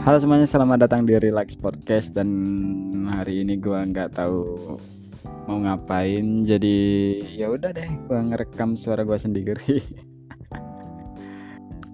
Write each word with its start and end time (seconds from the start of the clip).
Halo 0.00 0.16
semuanya, 0.16 0.48
selamat 0.48 0.88
datang 0.88 1.04
di 1.04 1.12
Relax 1.12 1.60
Podcast 1.60 2.16
dan 2.16 2.32
hari 3.04 3.44
ini 3.44 3.60
gua 3.60 3.84
nggak 3.84 4.16
tahu 4.16 4.40
mau 5.44 5.60
ngapain, 5.60 6.40
jadi 6.48 6.76
ya 7.28 7.52
udah 7.52 7.68
deh 7.68 7.84
gua 8.08 8.24
ngerekam 8.24 8.80
suara 8.80 9.04
gua 9.04 9.20
sendiri. 9.20 9.60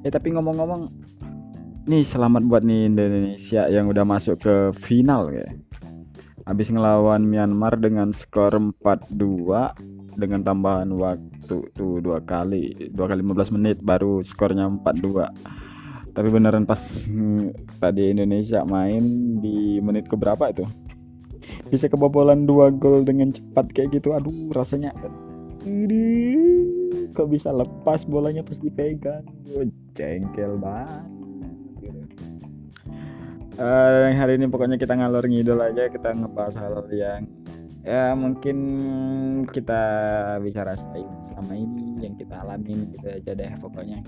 eh 0.07 0.11
tapi 0.15 0.39
ngomong-ngomong, 0.39 0.87
nih 1.91 2.07
selamat 2.07 2.47
buat 2.47 2.63
nih 2.63 2.95
Indonesia 2.95 3.67
yang 3.67 3.91
udah 3.91 4.07
masuk 4.07 4.39
ke 4.39 4.71
final 4.79 5.35
ya. 5.35 5.51
Habis 6.47 6.71
ngelawan 6.71 7.27
Myanmar 7.27 7.75
dengan 7.75 8.15
skor 8.15 8.55
4-2 8.55 9.19
dengan 10.15 10.47
tambahan 10.47 10.95
waktu 10.95 11.75
tuh 11.75 11.99
dua 11.99 12.23
kali, 12.23 12.71
dua 12.95 13.11
kali 13.11 13.27
15 13.27 13.59
menit 13.59 13.83
baru 13.83 14.23
skornya 14.23 14.71
4-2 14.71 15.66
tapi 16.17 16.33
beneran 16.33 16.65
pas 16.65 16.81
hmm, 16.81 17.77
tadi 17.77 18.17
Indonesia 18.17 18.65
main 18.65 19.37
di 19.45 19.77
menit 19.85 20.09
keberapa 20.09 20.49
itu? 20.49 20.65
Bisa 21.69 21.93
kebobolan 21.93 22.49
dua 22.49 22.73
gol 22.73 23.05
dengan 23.05 23.37
cepat 23.37 23.69
kayak 23.77 24.01
gitu 24.01 24.17
aduh 24.17 24.33
rasanya 24.57 24.97
ini 25.69 26.33
kok 27.13 27.29
bisa 27.29 27.53
lepas 27.53 28.09
bolanya 28.09 28.41
pas 28.41 28.57
dipegang? 28.57 29.29
Jengkel 29.93 30.57
banget. 30.57 31.05
Uh, 33.57 34.13
hari 34.13 34.37
ini 34.37 34.53
pokoknya 34.53 34.77
kita 34.77 34.93
ngalor 34.93 35.25
ngidol 35.25 35.57
aja 35.65 35.89
kita 35.89 36.13
ngebahas 36.13 36.61
hal 36.61 36.85
yang 36.93 37.25
ya 37.89 38.13
mungkin 38.13 38.57
kita 39.49 39.81
bisa 40.45 40.61
rasain 40.61 41.09
selama 41.25 41.57
ini 41.57 42.05
yang 42.05 42.13
kita 42.21 42.37
alamin 42.45 42.85
gitu 42.93 43.09
aja 43.09 43.33
deh 43.33 43.53
pokoknya. 43.61 44.05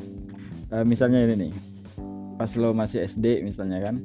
Uh, 0.69 0.85
misalnya 0.85 1.25
ini 1.25 1.49
nih 1.49 1.53
pas 2.39 2.55
lo 2.55 2.71
masih 2.71 3.03
SD 3.05 3.43
misalnya 3.43 3.91
kan. 3.91 3.99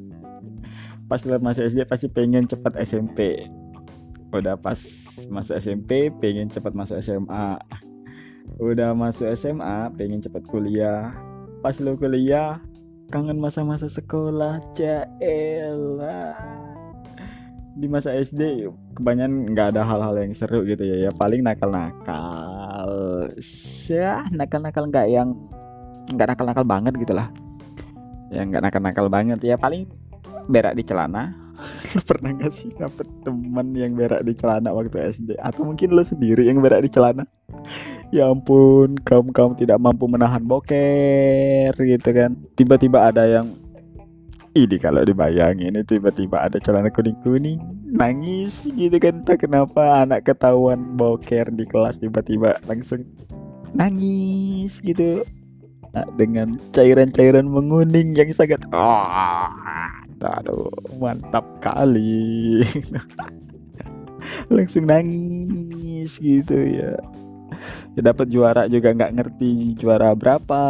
Pas 1.05 1.21
lo 1.23 1.37
masih 1.37 1.69
SD 1.69 1.85
pasti 1.85 2.09
pengen 2.09 2.49
cepat 2.49 2.73
SMP 2.81 3.45
udah 4.33 4.57
pas 4.57 4.77
masuk 5.29 5.53
SMP 5.61 6.09
pengen 6.17 6.49
cepat 6.49 6.73
masuk 6.73 6.97
SMA 7.05 7.61
udah 8.57 8.97
masuk 8.97 9.29
SMA 9.37 9.93
pengen 9.93 10.19
cepat 10.25 10.41
kuliah. 10.49 11.13
Pas 11.61 11.77
lo 11.77 11.93
kuliah 11.93 12.57
kangen 13.13 13.37
masa-masa 13.37 13.85
sekolah 13.85 14.57
Cela 14.73 16.33
di 17.73 17.89
masa 17.89 18.13
SD 18.13 18.69
kebanyakan 18.97 19.53
nggak 19.53 19.67
ada 19.73 19.81
hal-hal 19.85 20.13
yang 20.17 20.33
seru 20.33 20.65
gitu 20.65 20.81
ya 20.81 21.09
ya. 21.09 21.11
Paling 21.13 21.45
nakal-nakal. 21.45 22.89
Ya 23.89 24.25
nakal-nakal 24.33 24.89
nggak 24.89 25.07
yang 25.13 25.37
nggak 26.09 26.35
nakal-nakal 26.35 26.65
banget 26.65 26.93
gitu 26.99 27.13
lah 27.15 27.29
yang 28.33 28.49
nggak 28.49 28.63
nakal-nakal 28.65 29.07
banget. 29.07 29.39
Ya 29.45 29.55
paling 29.55 29.85
berak 30.49 30.73
di 30.73 30.83
celana. 30.83 31.37
Pernah 32.09 32.33
gak 32.33 32.49
sih 32.49 32.73
dapet 32.73 33.05
teman 33.21 33.77
yang 33.77 33.93
berak 33.93 34.25
di 34.25 34.33
celana 34.33 34.73
waktu 34.73 35.13
SD 35.13 35.37
atau 35.37 35.69
mungkin 35.69 35.93
lo 35.93 36.01
sendiri 36.01 36.49
yang 36.49 36.59
berak 36.65 36.81
di 36.81 36.89
celana? 36.89 37.29
Ya 38.09 38.25
ampun 38.25 38.97
kaum 39.05 39.29
kaum 39.29 39.53
tidak 39.53 39.77
mampu 39.77 40.09
menahan 40.09 40.41
boker 40.41 41.71
gitu 41.77 42.09
kan. 42.09 42.33
Tiba-tiba 42.57 43.05
ada 43.13 43.29
yang 43.29 43.53
ini 44.53 44.77
kalau 44.81 45.01
dibayangin 45.05 45.77
tiba-tiba 45.85 46.41
ada 46.41 46.57
celana 46.57 46.89
kuning-kuning 46.89 47.61
nangis 47.93 48.65
gitu 48.73 48.97
kan. 48.97 49.21
Tak 49.21 49.45
kenapa 49.45 50.01
anak 50.01 50.25
ketahuan 50.25 50.97
boker 50.97 51.53
di 51.53 51.69
kelas 51.69 52.01
tiba-tiba 52.01 52.57
langsung 52.65 53.05
nangis 53.73 54.77
gitu 54.81 55.25
dengan 56.17 56.57
cairan-cairan 56.73 57.45
menguning 57.45 58.17
yang 58.17 58.33
sangat 58.33 58.65
oh, 58.73 59.05
aduh 60.23 60.71
mantap 60.97 61.45
kali. 61.59 62.63
Langsung 64.53 64.87
nangis 64.87 66.17
gitu 66.17 66.55
ya. 66.55 66.95
Ya 67.93 68.01
dapat 68.01 68.33
juara 68.33 68.65
juga 68.65 68.95
nggak 68.95 69.13
ngerti 69.19 69.77
juara 69.77 70.15
berapa 70.17 70.63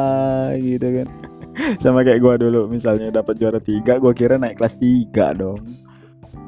gitu 0.59 0.87
kan. 1.03 1.07
Sama 1.83 2.01
kayak 2.01 2.19
gua 2.19 2.35
dulu 2.35 2.65
misalnya 2.67 3.13
dapat 3.13 3.37
juara 3.37 3.61
tiga 3.61 4.01
gua 4.01 4.11
kira 4.11 4.35
naik 4.35 4.57
kelas 4.59 4.75
tiga 4.75 5.31
dong. 5.37 5.63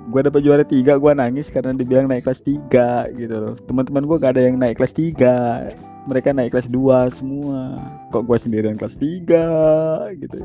Gua 0.10 0.26
dapat 0.26 0.42
juara 0.42 0.66
tiga 0.66 0.98
gua 0.98 1.14
nangis 1.14 1.54
karena 1.54 1.78
dibilang 1.78 2.10
naik 2.10 2.26
kelas 2.26 2.42
tiga 2.42 3.08
gitu 3.16 3.38
loh. 3.38 3.56
Teman-teman 3.70 4.04
gua 4.10 4.18
gak 4.18 4.36
ada 4.36 4.50
yang 4.50 4.58
naik 4.58 4.82
kelas 4.82 4.98
tiga 4.98 5.70
mereka 6.06 6.32
naik 6.32 6.54
kelas 6.54 6.70
2 6.70 7.10
semua. 7.12 7.78
Kok 8.14 8.24
gue 8.26 8.38
sendirian 8.38 8.78
kelas 8.78 8.98
3 8.98 10.14
gitu. 10.22 10.40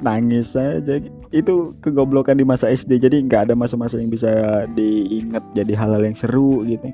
Nangis 0.00 0.56
aja. 0.56 1.00
Itu 1.32 1.76
kegoblokan 1.84 2.40
di 2.40 2.44
masa 2.44 2.72
SD 2.72 3.00
jadi 3.00 3.20
nggak 3.24 3.50
ada 3.50 3.54
masa-masa 3.56 4.00
yang 4.00 4.12
bisa 4.12 4.64
diingat 4.72 5.44
jadi 5.52 5.72
hal-hal 5.76 6.04
yang 6.04 6.16
seru 6.16 6.64
gitu. 6.64 6.92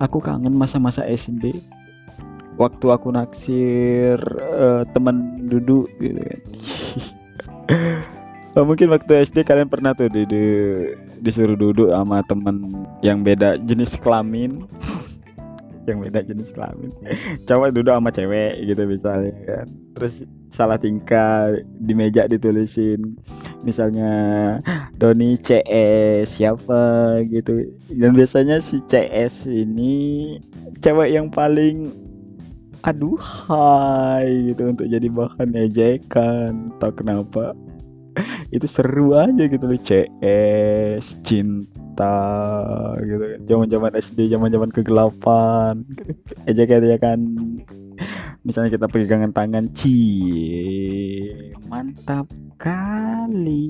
Aku 0.00 0.20
kangen 0.20 0.54
masa-masa 0.56 1.04
SD 1.04 1.60
waktu 2.58 2.86
aku 2.90 3.14
naksir 3.14 4.18
uh, 4.58 4.82
teman 4.90 5.46
duduk 5.46 5.88
gitu 6.02 6.20
kan. 6.20 6.40
Oh, 8.56 8.66
mungkin 8.66 8.90
waktu 8.90 9.22
SD 9.22 9.46
kalian 9.46 9.70
pernah 9.70 9.94
tuh 9.94 10.10
di, 10.10 10.26
di 10.26 10.44
disuruh 11.22 11.54
duduk 11.54 11.94
sama 11.94 12.26
temen 12.26 12.74
yang 13.06 13.22
beda 13.22 13.54
jenis 13.62 13.94
kelamin 14.02 14.66
yang 15.88 16.04
beda 16.04 16.20
jenis 16.22 16.52
kelamin. 16.52 16.92
Cowok 17.48 17.72
duduk 17.72 17.96
sama 17.96 18.12
cewek 18.12 18.60
gitu 18.68 18.82
misalnya 18.84 19.32
kan. 19.48 19.66
Terus 19.96 20.14
salah 20.52 20.76
tingkah 20.76 21.56
di 21.80 21.92
meja 21.96 22.28
ditulisin. 22.28 23.16
Misalnya 23.64 24.12
Doni 25.00 25.40
CS 25.40 26.38
siapa 26.38 27.18
gitu. 27.26 27.72
Dan 27.90 28.14
biasanya 28.14 28.60
si 28.60 28.78
CS 28.86 29.48
ini 29.48 30.36
cewek 30.84 31.10
yang 31.10 31.32
paling 31.32 31.90
aduh 32.86 33.18
hai 33.18 34.52
gitu 34.54 34.70
untuk 34.70 34.86
jadi 34.86 35.08
bahan 35.10 35.56
ejekan. 35.56 36.70
Tak 36.78 37.02
kenapa. 37.02 37.56
Itu 38.54 38.68
seru 38.68 39.16
aja 39.16 39.48
gitu 39.48 39.64
loh 39.66 39.80
CS 39.80 41.18
cinta 41.26 41.87
kita 41.98 42.14
gitu 43.02 43.24
kan. 43.26 43.40
Zaman 43.42 43.66
zaman 43.66 43.92
SD 43.98 44.18
zaman 44.30 44.48
zaman 44.54 44.70
kegelapan 44.70 45.82
aja 46.46 46.62
kayak 46.62 47.02
kan. 47.02 47.18
Misalnya 48.46 48.70
kita 48.70 48.86
pegangan 48.86 49.34
tangan 49.34 49.66
ci 49.74 49.98
mantap 51.66 52.30
kali. 52.54 53.66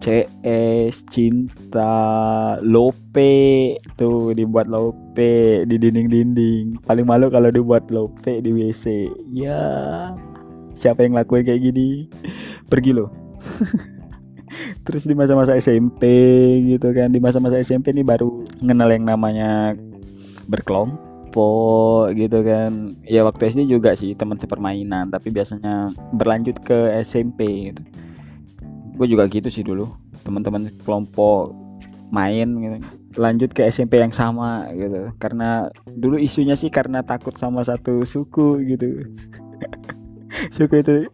CS 0.00 1.08
cinta 1.08 1.96
lope 2.60 3.76
tuh 3.96 4.36
dibuat 4.36 4.68
lope 4.68 5.64
di 5.68 5.76
dinding-dinding. 5.76 6.80
Paling 6.84 7.04
malu 7.04 7.28
kalau 7.28 7.52
dibuat 7.52 7.88
lope 7.92 8.40
di 8.40 8.50
WC 8.52 9.08
ya 9.32 10.12
siapa 10.72 11.04
yang 11.04 11.16
lakuin 11.16 11.44
kayak 11.44 11.60
gini? 11.60 12.08
Pergi 12.68 12.96
loh 12.96 13.12
terus 14.86 15.06
di 15.08 15.14
masa-masa 15.16 15.56
SMP 15.56 16.04
gitu 16.76 16.92
kan 16.94 17.10
di 17.10 17.18
masa-masa 17.18 17.58
SMP 17.60 17.90
ini 17.94 18.06
baru 18.06 18.44
mengenal 18.60 18.88
yang 18.94 19.04
namanya 19.06 19.50
berkelompok 20.48 22.14
gitu 22.14 22.44
kan. 22.44 22.96
Ya 23.04 23.24
waktu 23.24 23.50
SD 23.52 23.66
juga 23.68 23.96
sih 23.96 24.14
teman 24.14 24.38
sepermainan 24.38 25.10
tapi 25.10 25.32
biasanya 25.32 25.92
berlanjut 26.14 26.60
ke 26.62 26.94
SMP 27.02 27.72
gitu. 27.72 27.82
Gue 28.94 29.06
juga 29.10 29.26
gitu 29.26 29.50
sih 29.50 29.66
dulu 29.66 29.90
teman-teman 30.24 30.70
kelompok 30.84 31.52
main 32.12 32.48
gitu. 32.60 32.76
Lanjut 33.14 33.50
ke 33.54 33.66
SMP 33.70 33.98
yang 34.02 34.14
sama 34.14 34.68
gitu. 34.74 35.10
Karena 35.18 35.70
dulu 35.94 36.18
isunya 36.18 36.58
sih 36.58 36.70
karena 36.70 37.02
takut 37.02 37.34
sama 37.34 37.62
satu 37.64 38.02
suku 38.06 38.62
gitu. 38.74 38.86
Suku 40.54 40.82
itu 40.82 41.06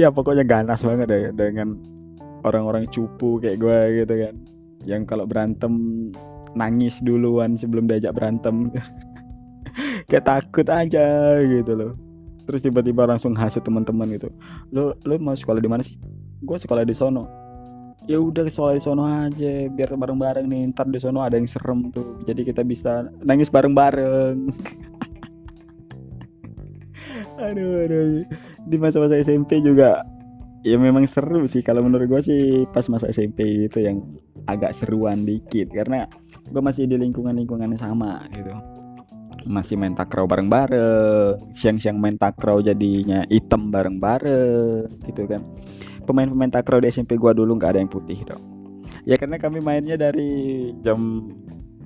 ya 0.00 0.08
pokoknya 0.08 0.48
ganas 0.48 0.80
banget 0.80 1.08
ya 1.12 1.28
dengan 1.36 1.76
orang-orang 2.42 2.86
cupu 2.90 3.38
kayak 3.42 3.58
gue 3.58 3.78
gitu 4.02 4.14
kan. 4.28 4.34
Yang 4.82 5.02
kalau 5.06 5.24
berantem 5.26 5.72
nangis 6.54 7.00
duluan 7.00 7.56
sebelum 7.56 7.88
diajak 7.88 8.14
berantem. 8.16 8.70
Kayak 10.10 10.28
takut 10.28 10.68
aja 10.68 11.38
gitu 11.40 11.72
loh. 11.72 11.92
Terus 12.44 12.60
tiba-tiba 12.60 13.08
langsung 13.08 13.32
hasut 13.38 13.64
teman-teman 13.64 14.12
gitu. 14.12 14.28
Lo 14.74 14.92
lo 15.06 15.14
mau 15.16 15.32
sekolah 15.32 15.62
di 15.62 15.70
mana 15.70 15.80
sih? 15.80 15.96
Gue 16.44 16.58
sekolah 16.60 16.84
di 16.84 16.92
sono. 16.92 17.24
Ya 18.10 18.18
udah 18.18 18.44
sekolah 18.50 18.76
di 18.76 18.82
sono 18.82 19.06
aja 19.06 19.70
biar 19.70 19.94
bareng-bareng 19.94 20.50
nih 20.50 20.74
ntar 20.74 20.90
di 20.90 20.98
sono 20.98 21.22
ada 21.22 21.38
yang 21.38 21.46
serem 21.48 21.88
tuh. 21.94 22.20
Jadi 22.26 22.44
kita 22.44 22.66
bisa 22.66 23.08
nangis 23.22 23.48
bareng-bareng. 23.48 24.36
Aduh 27.42 27.88
aduh. 27.88 28.22
Di 28.70 28.76
masa-masa 28.78 29.18
SMP 29.18 29.58
juga 29.58 30.06
ya 30.62 30.76
memang 30.78 31.06
seru 31.06 31.46
sih. 31.46 31.62
Kalau 31.62 31.82
menurut 31.84 32.08
gue 32.08 32.20
sih 32.22 32.42
pas 32.70 32.86
masa 32.90 33.10
SMP 33.10 33.68
itu 33.70 33.78
yang 33.82 34.02
agak 34.50 34.74
seruan 34.74 35.26
dikit. 35.26 35.70
Karena 35.70 36.06
gue 36.48 36.62
masih 36.62 36.90
di 36.90 36.96
lingkungan 36.98 37.36
lingkungan 37.36 37.70
yang 37.74 37.82
sama 37.82 38.24
gitu. 38.34 38.50
Masih 39.46 39.74
main 39.74 39.94
takraw 39.94 40.26
bareng-bareng. 40.26 41.52
Siang-siang 41.54 41.98
main 41.98 42.14
takraw 42.14 42.62
jadinya 42.62 43.26
hitam 43.26 43.74
bareng-bareng 43.74 45.02
gitu 45.10 45.26
kan. 45.26 45.42
Pemain-pemain 46.02 46.50
takraw 46.50 46.82
di 46.82 46.90
SMP 46.90 47.14
gua 47.14 47.30
dulu 47.30 47.54
nggak 47.54 47.78
ada 47.78 47.78
yang 47.78 47.90
putih 47.90 48.18
dong 48.26 48.52
ya 49.02 49.18
karena 49.18 49.36
kami 49.38 49.58
mainnya 49.58 49.98
dari 49.98 50.70
jam 50.80 51.26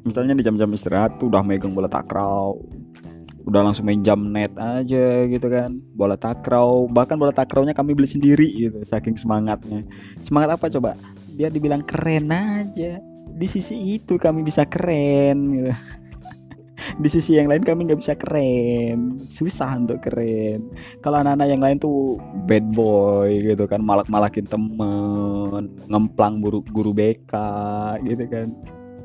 misalnya 0.05 0.37
di 0.37 0.45
jam-jam 0.45 0.71
istirahat 0.71 1.17
tuh 1.19 1.33
udah 1.33 1.43
megang 1.43 1.73
bola 1.73 1.89
takraw 1.89 2.55
udah 3.47 3.63
langsung 3.63 3.87
main 3.87 4.03
jam 4.03 4.19
net 4.35 4.53
aja 4.59 5.25
gitu 5.31 5.47
kan. 5.47 5.79
Bola 5.95 6.19
takraw 6.19 6.91
bahkan 6.91 7.15
bola 7.15 7.31
takrawnya 7.31 7.73
kami 7.73 7.95
beli 7.95 8.11
sendiri 8.11 8.47
gitu 8.51 8.83
saking 8.83 9.15
semangatnya. 9.15 9.87
Semangat 10.19 10.59
apa 10.59 10.67
coba? 10.67 10.99
Biar 11.39 11.55
dibilang 11.55 11.87
keren 11.87 12.35
aja. 12.35 12.99
Di 13.37 13.47
sisi 13.47 13.97
itu 13.97 14.19
kami 14.19 14.43
bisa 14.43 14.67
keren 14.67 15.63
gitu. 15.63 15.73
Di 17.03 17.09
sisi 17.09 17.39
yang 17.39 17.47
lain 17.49 17.63
kami 17.63 17.87
nggak 17.87 18.03
bisa 18.03 18.19
keren. 18.19 19.23
Susah 19.31 19.79
untuk 19.79 20.03
keren. 20.03 20.67
Kalau 21.01 21.23
anak-anak 21.23 21.47
yang 21.47 21.63
lain 21.63 21.79
tuh 21.79 22.19
bad 22.51 22.67
boy 22.75 23.31
gitu 23.47 23.65
kan 23.71 23.79
malak-malakin 23.79 24.45
temen 24.45 25.71
ngemplang 25.87 26.43
guru 26.43 26.67
guru 26.75 26.91
BK 26.91 27.33
gitu 28.03 28.27
kan. 28.27 28.49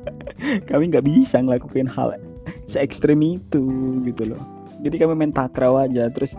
Kami 0.68 0.90
nggak 0.90 1.06
bisa 1.06 1.38
ngelakuin 1.38 1.86
hal 1.86 2.18
se 2.66 2.80
ekstrim 2.80 3.22
itu 3.22 3.62
gitu 4.06 4.34
loh. 4.34 4.42
Jadi 4.82 4.98
kami 4.98 5.14
main 5.14 5.30
takraw 5.30 5.86
aja 5.86 6.10
terus 6.10 6.34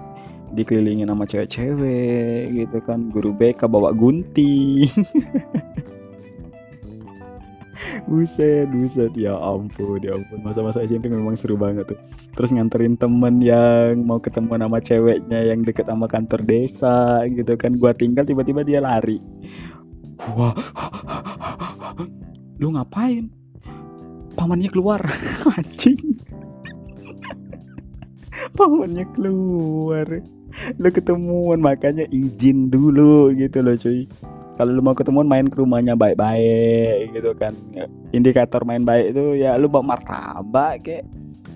dikelilingin 0.54 1.10
sama 1.10 1.26
cewek-cewek 1.26 2.52
gitu 2.52 2.78
kan. 2.84 3.10
Guru 3.10 3.34
BK 3.34 3.66
bawa 3.66 3.96
gunting. 3.96 4.92
Buset 8.08 8.68
buset. 8.72 9.12
Ya 9.16 9.36
ampun 9.36 10.00
ya 10.04 10.20
ampun. 10.20 10.40
Masa-masa 10.44 10.84
SMP 10.84 11.08
memang 11.08 11.40
seru 11.40 11.56
banget 11.56 11.96
tuh. 11.96 12.00
Terus 12.36 12.52
nganterin 12.52 13.00
temen 13.00 13.40
yang 13.40 14.04
mau 14.04 14.20
ketemu 14.20 14.60
nama 14.60 14.78
ceweknya 14.80 15.40
yang 15.52 15.64
deket 15.64 15.88
sama 15.88 16.08
kantor 16.08 16.44
desa 16.44 17.24
gitu 17.32 17.56
kan. 17.56 17.80
Gua 17.80 17.96
tinggal 17.96 18.28
tiba-tiba 18.28 18.68
dia 18.68 18.84
lari. 18.84 19.24
Wah. 20.36 20.54
Lu 22.62 22.76
ngapain 22.76 23.32
pamannya 24.34 24.70
keluar. 24.70 25.02
Anjing. 25.56 26.18
Pamannya 28.54 29.06
keluar. 29.14 30.08
Lu 30.78 30.90
ketemuan 30.94 31.58
makanya 31.58 32.06
izin 32.14 32.70
dulu 32.70 33.34
gitu 33.34 33.66
loh 33.66 33.76
cuy. 33.78 34.06
Kalau 34.54 34.70
lu 34.70 34.86
mau 34.86 34.94
ketemuan 34.94 35.26
main 35.26 35.50
ke 35.50 35.58
rumahnya 35.58 35.98
baik-baik 35.98 37.10
gitu 37.18 37.34
kan. 37.34 37.58
Indikator 38.14 38.62
main 38.62 38.86
baik 38.86 39.18
itu 39.18 39.42
ya 39.42 39.58
lu 39.58 39.66
bawa 39.66 39.98
martabak 39.98 40.86
kayak 40.86 41.10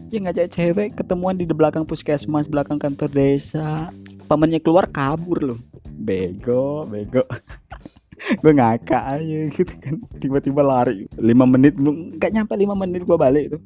ya 0.09 0.17
ngajak 0.23 0.49
cewek 0.49 0.89
ketemuan 0.97 1.37
di 1.37 1.45
belakang 1.45 1.85
puskesmas 1.85 2.49
belakang 2.49 2.81
kantor 2.81 3.09
desa. 3.13 3.93
Pamannya 4.25 4.57
keluar 4.57 4.89
kabur 4.89 5.53
loh. 5.53 5.59
Bego 5.93 6.89
bego 6.89 7.21
gue 8.17 8.51
ngakak 8.53 9.03
aja 9.17 9.39
gitu 9.55 9.73
kan. 9.77 9.95
Tiba-tiba 10.17 10.61
lari. 10.65 11.05
Lima 11.21 11.45
menit 11.45 11.77
belum 11.77 12.17
nggak 12.17 12.31
nyampe 12.33 12.53
lima 12.57 12.73
menit 12.73 13.05
gue 13.05 13.17
balik 13.17 13.45
tuh. 13.57 13.61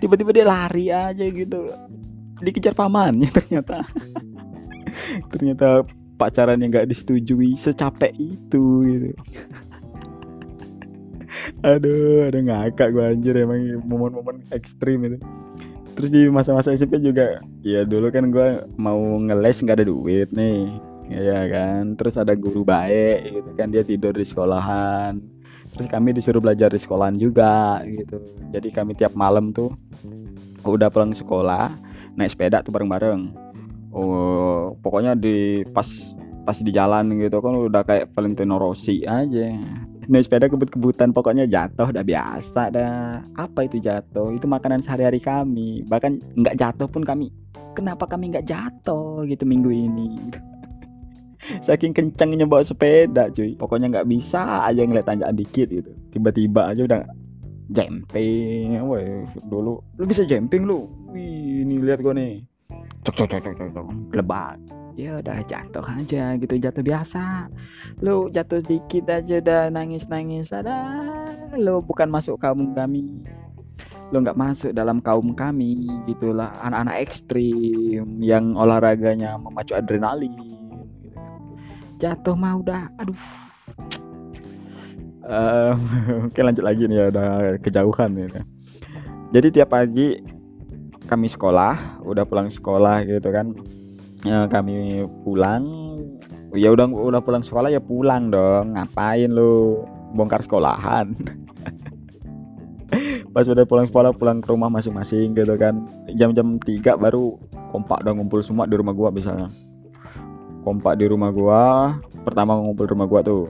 Tiba-tiba 0.00 0.30
dia 0.32 0.46
lari 0.46 0.92
aja 0.92 1.24
gitu. 1.24 1.68
Dikejar 2.40 2.76
pamannya 2.76 3.28
ternyata. 3.36 3.84
Ternyata 5.32 5.86
pacaran 6.18 6.60
yang 6.60 6.74
gak 6.74 6.90
disetujui 6.90 7.56
secapek 7.56 8.12
itu 8.18 8.64
gitu. 8.84 9.08
Aduh 11.64 12.28
ada 12.28 12.38
ngakak 12.40 12.92
gue 12.92 13.04
anjir. 13.04 13.36
Emang 13.36 13.60
momen-momen 13.84 14.44
ekstrim 14.52 15.04
itu. 15.04 15.18
Terus 15.96 16.10
di 16.16 16.22
masa-masa 16.32 16.72
SMP 16.72 16.96
juga 17.00 17.44
ya 17.60 17.84
dulu 17.84 18.08
kan 18.08 18.32
gue 18.32 18.64
mau 18.80 18.96
ngeles 19.20 19.60
nggak 19.60 19.84
ada 19.84 19.86
duit 19.88 20.32
nih 20.32 20.80
ya 21.10 21.40
kan? 21.50 21.98
Terus 21.98 22.14
ada 22.16 22.32
guru 22.38 22.62
baik 22.62 23.28
gitu 23.34 23.50
kan 23.58 23.68
dia 23.74 23.82
tidur 23.82 24.14
di 24.14 24.24
sekolahan. 24.24 25.18
Terus 25.70 25.86
kami 25.86 26.14
disuruh 26.14 26.42
belajar 26.42 26.70
di 26.70 26.78
sekolahan 26.78 27.18
juga 27.18 27.82
gitu. 27.86 28.22
Jadi 28.50 28.68
kami 28.70 28.94
tiap 28.94 29.14
malam 29.18 29.50
tuh 29.50 29.74
udah 30.62 30.90
pulang 30.90 31.14
sekolah 31.14 31.74
naik 32.14 32.30
sepeda 32.34 32.62
tuh 32.62 32.74
bareng-bareng. 32.74 33.34
Oh 33.90 34.78
pokoknya 34.78 35.18
di 35.18 35.66
pas 35.74 35.86
pas 36.46 36.56
di 36.56 36.70
jalan 36.70 37.10
gitu 37.18 37.42
kan 37.42 37.54
udah 37.54 37.82
kayak 37.82 38.10
Valentino 38.14 38.58
Rossi 38.58 39.02
aja. 39.06 39.54
Naik 40.10 40.26
sepeda 40.26 40.50
kebut-kebutan 40.50 41.14
pokoknya 41.14 41.46
jatuh 41.46 41.90
udah 41.90 42.02
biasa 42.02 42.74
dah. 42.74 43.22
Apa 43.38 43.70
itu 43.70 43.78
jatuh? 43.78 44.34
Itu 44.34 44.50
makanan 44.50 44.82
sehari-hari 44.82 45.22
kami. 45.22 45.86
Bahkan 45.86 46.34
nggak 46.34 46.58
jatuh 46.58 46.90
pun 46.90 47.06
kami 47.06 47.30
kenapa 47.74 48.04
kami 48.06 48.34
nggak 48.34 48.46
jatuh? 48.46 49.22
gitu 49.28 49.44
minggu 49.46 49.70
ini 49.70 50.16
saking 51.66 51.92
kencangnya 51.96 52.46
bawa 52.46 52.62
sepeda 52.64 53.32
cuy. 53.32 53.56
Pokoknya 53.56 53.90
nggak 53.90 54.08
bisa 54.08 54.66
aja 54.66 54.84
ngeliat 54.84 55.06
tanjakan 55.08 55.36
dikit 55.36 55.68
gitu. 55.70 55.90
Tiba-tiba 56.12 56.72
aja 56.72 56.82
udah 56.84 57.02
jumping 57.70 58.76
woi 58.82 59.24
dulu. 59.46 59.80
Lu 59.96 60.04
bisa 60.04 60.26
jumping 60.26 60.66
lu? 60.66 60.90
Wih 61.10 61.64
ini 61.64 61.80
lihat 61.80 62.02
gua 62.02 62.14
nih. 62.14 62.44
Cok 63.06 63.14
cok 63.26 63.28
cok 63.30 63.54
cok 63.56 63.68
cok 63.74 63.86
lebat. 64.14 64.58
Ya 64.98 65.16
udah 65.16 65.40
jatuh 65.46 65.86
aja 65.86 66.36
gitu 66.36 66.54
jatuh 66.60 66.84
biasa. 66.84 67.48
Lu 68.04 68.28
jatuh 68.28 68.60
dikit 68.60 69.08
aja 69.08 69.40
udah 69.40 69.62
nangis 69.72 70.10
nangis 70.10 70.52
ada. 70.52 70.92
Lu 71.56 71.80
bukan 71.80 72.10
masuk 72.10 72.36
kaum 72.36 72.74
kami. 72.76 73.24
Lu 74.10 74.20
nggak 74.20 74.36
masuk 74.36 74.74
dalam 74.74 74.98
kaum 74.98 75.32
kami 75.32 75.88
gitulah. 76.04 76.50
Anak-anak 76.60 77.06
ekstrim 77.06 78.18
yang 78.18 78.58
olahraganya 78.58 79.38
memacu 79.38 79.72
adrenalin. 79.72 80.59
Jatuh 82.00 82.34
mah 82.34 82.56
udah 82.56 82.88
aduh. 82.96 83.20
Uh, 85.20 85.76
oke 86.26 86.40
lanjut 86.40 86.64
lagi 86.64 86.88
nih 86.88 86.96
ya 86.96 87.04
udah 87.12 87.28
kejauhan 87.62 88.10
nih 88.16 88.42
jadi 89.30 89.46
tiap 89.54 89.70
pagi 89.70 90.18
kami 91.06 91.30
sekolah 91.30 92.02
udah 92.02 92.26
pulang 92.26 92.50
sekolah 92.50 93.06
gitu 93.06 93.30
kan. 93.30 93.54
Ya, 94.26 94.50
kami 94.50 95.06
pulang 95.22 95.70
ya 96.50 96.74
udah 96.74 96.90
udah 96.90 97.22
pulang 97.22 97.46
sekolah 97.46 97.70
ya 97.70 97.78
pulang 97.78 98.34
dong 98.34 98.74
ngapain 98.74 99.30
lu 99.30 99.86
bongkar 100.18 100.42
sekolahan? 100.42 101.14
Pas 103.34 103.46
udah 103.46 103.62
pulang 103.62 103.86
sekolah 103.86 104.10
pulang 104.18 104.42
ke 104.42 104.50
rumah 104.50 104.66
masing-masing 104.66 105.30
gitu 105.38 105.54
kan. 105.54 105.86
Jam-jam 106.10 106.58
3 106.58 106.98
baru 106.98 107.38
kompak 107.70 108.02
dong 108.02 108.18
ngumpul 108.18 108.42
semua 108.42 108.66
di 108.66 108.74
rumah 108.74 108.90
gua 108.90 109.14
misalnya 109.14 109.46
kompak 110.62 111.00
di 111.00 111.06
rumah 111.08 111.30
gua. 111.32 111.62
Pertama 112.24 112.56
ngumpul 112.56 112.86
di 112.88 112.92
rumah 112.92 113.06
gua 113.08 113.20
tuh 113.24 113.48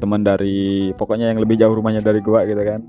teman 0.00 0.24
dari 0.24 0.90
pokoknya 0.96 1.28
yang 1.32 1.40
lebih 1.40 1.60
jauh 1.60 1.72
rumahnya 1.76 2.00
dari 2.00 2.20
gua 2.24 2.44
gitu 2.48 2.60
kan. 2.60 2.80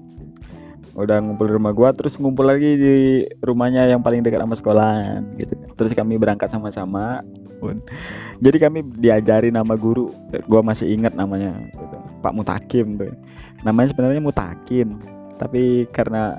Udah 0.96 1.24
ngumpul 1.24 1.48
di 1.48 1.54
rumah 1.56 1.74
gua 1.76 1.90
terus 1.96 2.20
ngumpul 2.20 2.48
lagi 2.48 2.76
di 2.76 2.98
rumahnya 3.44 3.88
yang 3.88 4.04
paling 4.04 4.24
dekat 4.24 4.44
sama 4.44 4.56
sekolahan 4.56 5.22
gitu. 5.40 5.56
Terus 5.76 5.92
kami 5.96 6.20
berangkat 6.20 6.52
sama-sama. 6.52 7.24
Jadi 8.42 8.58
kami 8.58 8.82
diajari 8.98 9.54
nama 9.54 9.78
guru 9.78 10.10
gua 10.50 10.66
masih 10.66 10.92
ingat 10.92 11.14
namanya 11.14 11.56
gitu. 11.72 11.98
Pak 12.20 12.34
Mutakim 12.34 12.98
tuh. 12.98 13.14
Namanya 13.62 13.94
sebenarnya 13.94 14.22
Mutakin 14.24 14.98
tapi 15.42 15.90
karena 15.90 16.38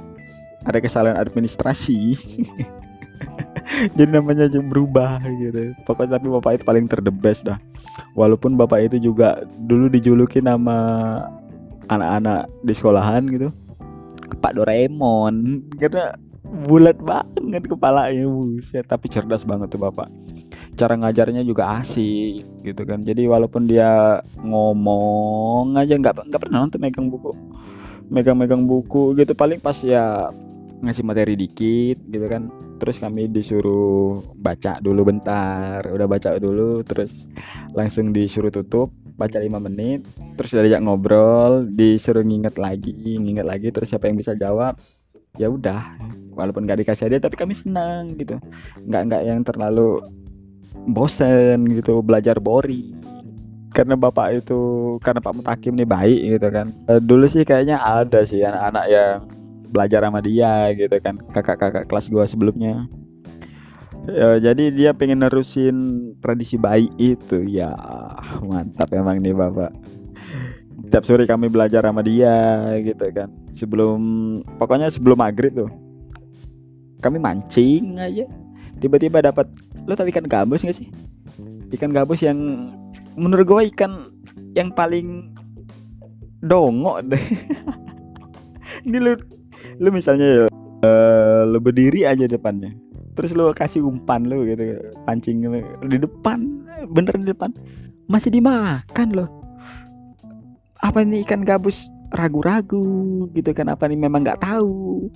ada 0.62 0.78
kesalahan 0.78 1.18
administrasi 1.18 2.14
jadi 3.96 4.10
namanya 4.20 4.48
aja 4.50 4.60
berubah 4.60 5.22
gitu. 5.38 5.74
Pokoknya 5.86 6.18
tapi 6.18 6.26
bapak 6.30 6.60
itu 6.60 6.64
paling 6.66 6.86
terdebes 6.90 7.42
dah. 7.44 7.58
Walaupun 8.16 8.56
bapak 8.56 8.92
itu 8.92 9.12
juga 9.12 9.44
dulu 9.66 9.88
dijuluki 9.88 10.42
nama 10.42 10.76
anak-anak 11.88 12.48
di 12.62 12.72
sekolahan 12.72 13.24
gitu. 13.28 13.48
Pak 14.40 14.58
Doraemon. 14.58 15.66
Karena 15.76 16.16
bulat 16.68 16.98
banget 17.00 17.62
kepalanya 17.68 18.26
buset. 18.26 18.84
Tapi 18.86 19.06
cerdas 19.08 19.46
banget 19.46 19.72
tuh 19.72 19.80
bapak. 19.80 20.08
Cara 20.72 20.96
ngajarnya 20.96 21.44
juga 21.44 21.80
asik 21.80 22.44
gitu 22.64 22.82
kan. 22.88 23.04
Jadi 23.04 23.28
walaupun 23.28 23.68
dia 23.68 24.20
ngomong 24.40 25.76
aja 25.76 25.94
nggak 25.96 26.32
nggak 26.32 26.40
pernah 26.40 26.64
nonton 26.64 26.80
megang 26.80 27.08
buku. 27.12 27.32
Megang-megang 28.12 28.64
buku 28.64 29.16
gitu. 29.16 29.32
Paling 29.32 29.60
pas 29.60 29.76
ya 29.80 30.32
ngasih 30.82 31.06
materi 31.06 31.38
dikit 31.38 32.02
gitu 32.10 32.26
kan. 32.26 32.50
Terus 32.82 32.98
kami 32.98 33.30
disuruh 33.30 34.20
baca 34.34 34.82
dulu 34.82 35.06
bentar 35.08 35.86
udah 35.86 36.06
baca 36.10 36.34
dulu 36.36 36.82
terus 36.82 37.30
langsung 37.72 38.10
disuruh 38.10 38.50
tutup 38.50 38.90
baca 39.14 39.38
lima 39.38 39.62
menit 39.62 40.02
terus 40.34 40.50
diajak 40.56 40.82
ngobrol 40.82 41.68
disuruh 41.70 42.26
nginget 42.26 42.58
lagi 42.58 42.90
nginget 42.96 43.46
lagi 43.46 43.68
terus 43.70 43.92
siapa 43.92 44.10
yang 44.10 44.18
bisa 44.18 44.34
jawab 44.34 44.74
ya 45.40 45.48
udah. 45.48 45.96
Walaupun 46.32 46.64
gak 46.64 46.80
dikasih 46.80 47.08
hadiah 47.08 47.22
tapi 47.22 47.36
kami 47.36 47.52
senang 47.52 48.16
gitu. 48.16 48.40
Nggak 48.88 49.02
nggak 49.08 49.22
yang 49.24 49.40
terlalu 49.44 50.00
bosen 50.88 51.68
gitu. 51.68 52.00
Belajar 52.00 52.40
boring. 52.40 52.96
Karena 53.72 53.96
bapak 53.96 54.44
itu 54.44 54.60
karena 55.00 55.24
Pak 55.24 55.32
Mutakim 55.32 55.72
nih 55.76 55.88
baik 55.88 56.20
gitu 56.36 56.48
kan. 56.52 56.76
E, 56.88 57.00
dulu 57.00 57.24
sih 57.24 57.40
kayaknya 57.40 57.80
ada 57.80 58.20
sih 58.28 58.44
anak-anak 58.44 58.84
yang 58.92 59.16
belajar 59.72 60.04
sama 60.04 60.20
dia 60.20 60.68
gitu 60.76 60.92
kan 61.00 61.16
kakak-kakak 61.32 61.88
kelas 61.88 62.06
gua 62.12 62.28
sebelumnya. 62.28 62.86
Ya, 64.02 64.50
jadi 64.50 64.74
dia 64.74 64.90
pengen 64.90 65.22
nerusin 65.22 66.10
tradisi 66.18 66.58
baik 66.58 66.90
itu. 66.98 67.46
Ya 67.46 67.72
mantap 68.42 68.90
emang 68.92 69.22
nih 69.22 69.34
bapak. 69.34 69.72
Tiap 70.90 71.08
sore 71.08 71.24
kami 71.24 71.48
belajar 71.48 71.86
sama 71.86 72.04
dia 72.04 72.60
gitu 72.82 73.06
kan. 73.14 73.30
Sebelum 73.54 74.00
pokoknya 74.58 74.92
sebelum 74.92 75.16
maghrib 75.22 75.54
tuh 75.54 75.70
kami 77.02 77.18
mancing 77.22 77.98
aja. 77.98 78.26
Tiba-tiba 78.82 79.22
dapat 79.22 79.46
lo 79.86 79.94
tahu 79.94 80.10
ikan 80.10 80.26
gabus 80.26 80.66
gak 80.66 80.78
sih? 80.78 80.90
Ikan 81.70 81.94
gabus 81.94 82.22
yang 82.22 82.70
menurut 83.14 83.46
gue 83.46 83.62
ikan 83.74 84.10
yang 84.58 84.74
paling 84.74 85.30
dongok 86.42 87.06
deh. 87.06 87.24
Ini 88.86 88.98
lu 88.98 89.14
lu 89.80 89.88
misalnya 89.94 90.50
uh, 90.84 91.42
lu 91.48 91.62
berdiri 91.62 92.04
aja 92.04 92.28
depannya 92.28 92.72
terus 93.12 93.36
lu 93.36 93.52
kasih 93.52 93.84
umpan 93.84 94.24
lu 94.24 94.44
gitu 94.48 94.80
pancing 95.04 95.44
lu 95.44 95.60
di 95.84 96.00
depan 96.00 96.64
bener 96.88 97.14
di 97.20 97.30
depan 97.30 97.52
masih 98.10 98.28
dimakan 98.28 99.08
loh. 99.14 99.28
Apa 100.82 101.06
ini 101.06 101.22
ikan 101.22 101.46
gabus 101.46 101.86
ragu-ragu 102.12 103.24
gitu 103.32 103.50
kan 103.54 103.70
apa 103.70 103.86
nih 103.86 103.98
memang 103.98 104.26
nggak 104.26 104.42
tahu. 104.42 105.08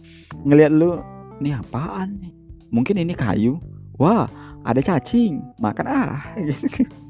Ngelihat 0.46 0.72
lu 0.72 0.96
ini 1.42 1.52
apaan 1.52 2.16
nih? 2.22 2.32
Mungkin 2.70 2.96
ini 3.02 3.12
kayu. 3.12 3.58
Wah 3.98 4.24
ada 4.64 4.80
cacing 4.80 5.42
makan 5.60 5.86
ah. 5.86 6.24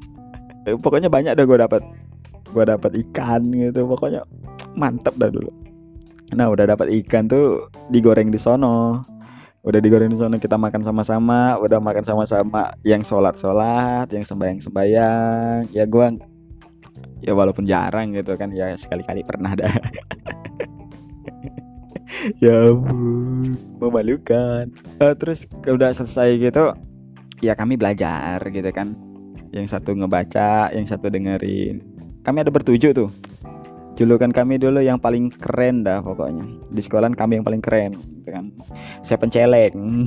Pokoknya 0.83 1.07
banyak 1.07 1.39
dah 1.39 1.45
gue 1.47 1.59
dapat 1.63 1.81
gue 2.47 2.63
dapat 2.63 2.91
ikan 3.07 3.43
gitu 3.51 3.83
pokoknya 3.91 4.23
mantep 4.79 5.11
dah 5.19 5.27
dulu 5.27 5.51
nah 6.35 6.51
udah 6.51 6.75
dapat 6.75 6.91
ikan 7.03 7.29
tuh 7.31 7.71
digoreng 7.93 8.27
di 8.33 8.39
sono. 8.39 9.03
Udah 9.63 9.79
digoreng 9.83 10.11
di 10.11 10.17
sono 10.19 10.35
kita 10.39 10.59
makan 10.59 10.83
sama-sama. 10.83 11.55
Udah 11.59 11.79
makan 11.79 12.03
sama-sama 12.03 12.75
yang 12.83 13.03
sholat 13.03 13.39
sholat 13.39 14.11
yang 14.11 14.27
sembayang 14.27 14.59
sembayang 14.63 15.71
ya 15.71 15.83
gue 15.87 16.07
ya 17.23 17.33
walaupun 17.33 17.63
jarang 17.63 18.13
gitu 18.13 18.35
kan 18.35 18.51
ya 18.51 18.75
sekali-kali 18.75 19.23
pernah 19.23 19.55
dah. 19.55 19.71
Ya 22.41 22.71
ampun 22.71 23.59
memalukan. 23.77 24.71
Uh, 24.97 25.13
terus 25.13 25.45
udah 25.67 25.93
selesai 25.93 26.39
gitu 26.39 26.73
ya 27.43 27.53
kami 27.53 27.77
belajar 27.77 28.41
gitu 28.49 28.69
kan. 28.73 28.95
Yang 29.53 29.77
satu 29.77 29.95
ngebaca 29.95 30.71
yang 30.73 30.87
satu 30.87 31.07
dengerin. 31.11 31.83
Kami 32.23 32.43
ada 32.43 32.51
bertujuh 32.51 32.91
tuh 32.91 33.09
julukan 33.97 34.29
kami 34.29 34.61
dulu 34.61 34.77
yang 34.77 35.01
paling 35.01 35.33
keren 35.33 35.81
dah 35.81 36.05
pokoknya. 36.05 36.45
Di 36.69 36.81
sekolah 36.85 37.09
kami 37.17 37.41
yang 37.41 37.45
paling 37.45 37.59
keren 37.65 37.97
gitu 37.97 38.29
kan. 38.29 38.53
Saya 39.01 39.17
penceleng 39.17 40.05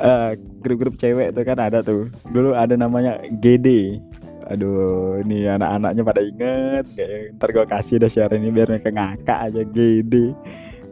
uh, 0.00 0.32
grup-grup 0.64 0.96
cewek 0.96 1.36
tuh 1.36 1.44
kan 1.44 1.60
ada 1.60 1.84
tuh. 1.84 2.08
Dulu 2.32 2.56
ada 2.56 2.74
namanya 2.80 3.20
GD 3.28 4.00
aduh 4.44 5.24
ini 5.24 5.44
anak-anaknya 5.48 6.02
pada 6.04 6.20
inget. 6.24 6.84
Kayak 6.96 7.36
ntar 7.36 7.48
gue 7.52 7.64
kasih 7.68 8.00
deh 8.00 8.08
share 8.08 8.32
ini 8.32 8.48
biar 8.48 8.72
mereka 8.72 8.88
ngakak 8.88 9.38
aja 9.52 9.62
gede 9.68 10.32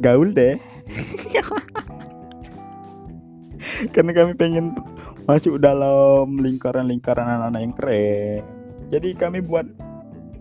gaul 0.04 0.36
deh. 0.36 0.60
Karena 3.96 4.12
kami 4.12 4.36
pengen 4.36 4.76
masuk 5.24 5.56
dalam 5.56 6.36
lingkaran-lingkaran 6.36 7.24
anak-anak 7.24 7.60
yang 7.64 7.74
keren. 7.74 8.42
Jadi 8.92 9.08
kami 9.16 9.40
buat 9.40 9.64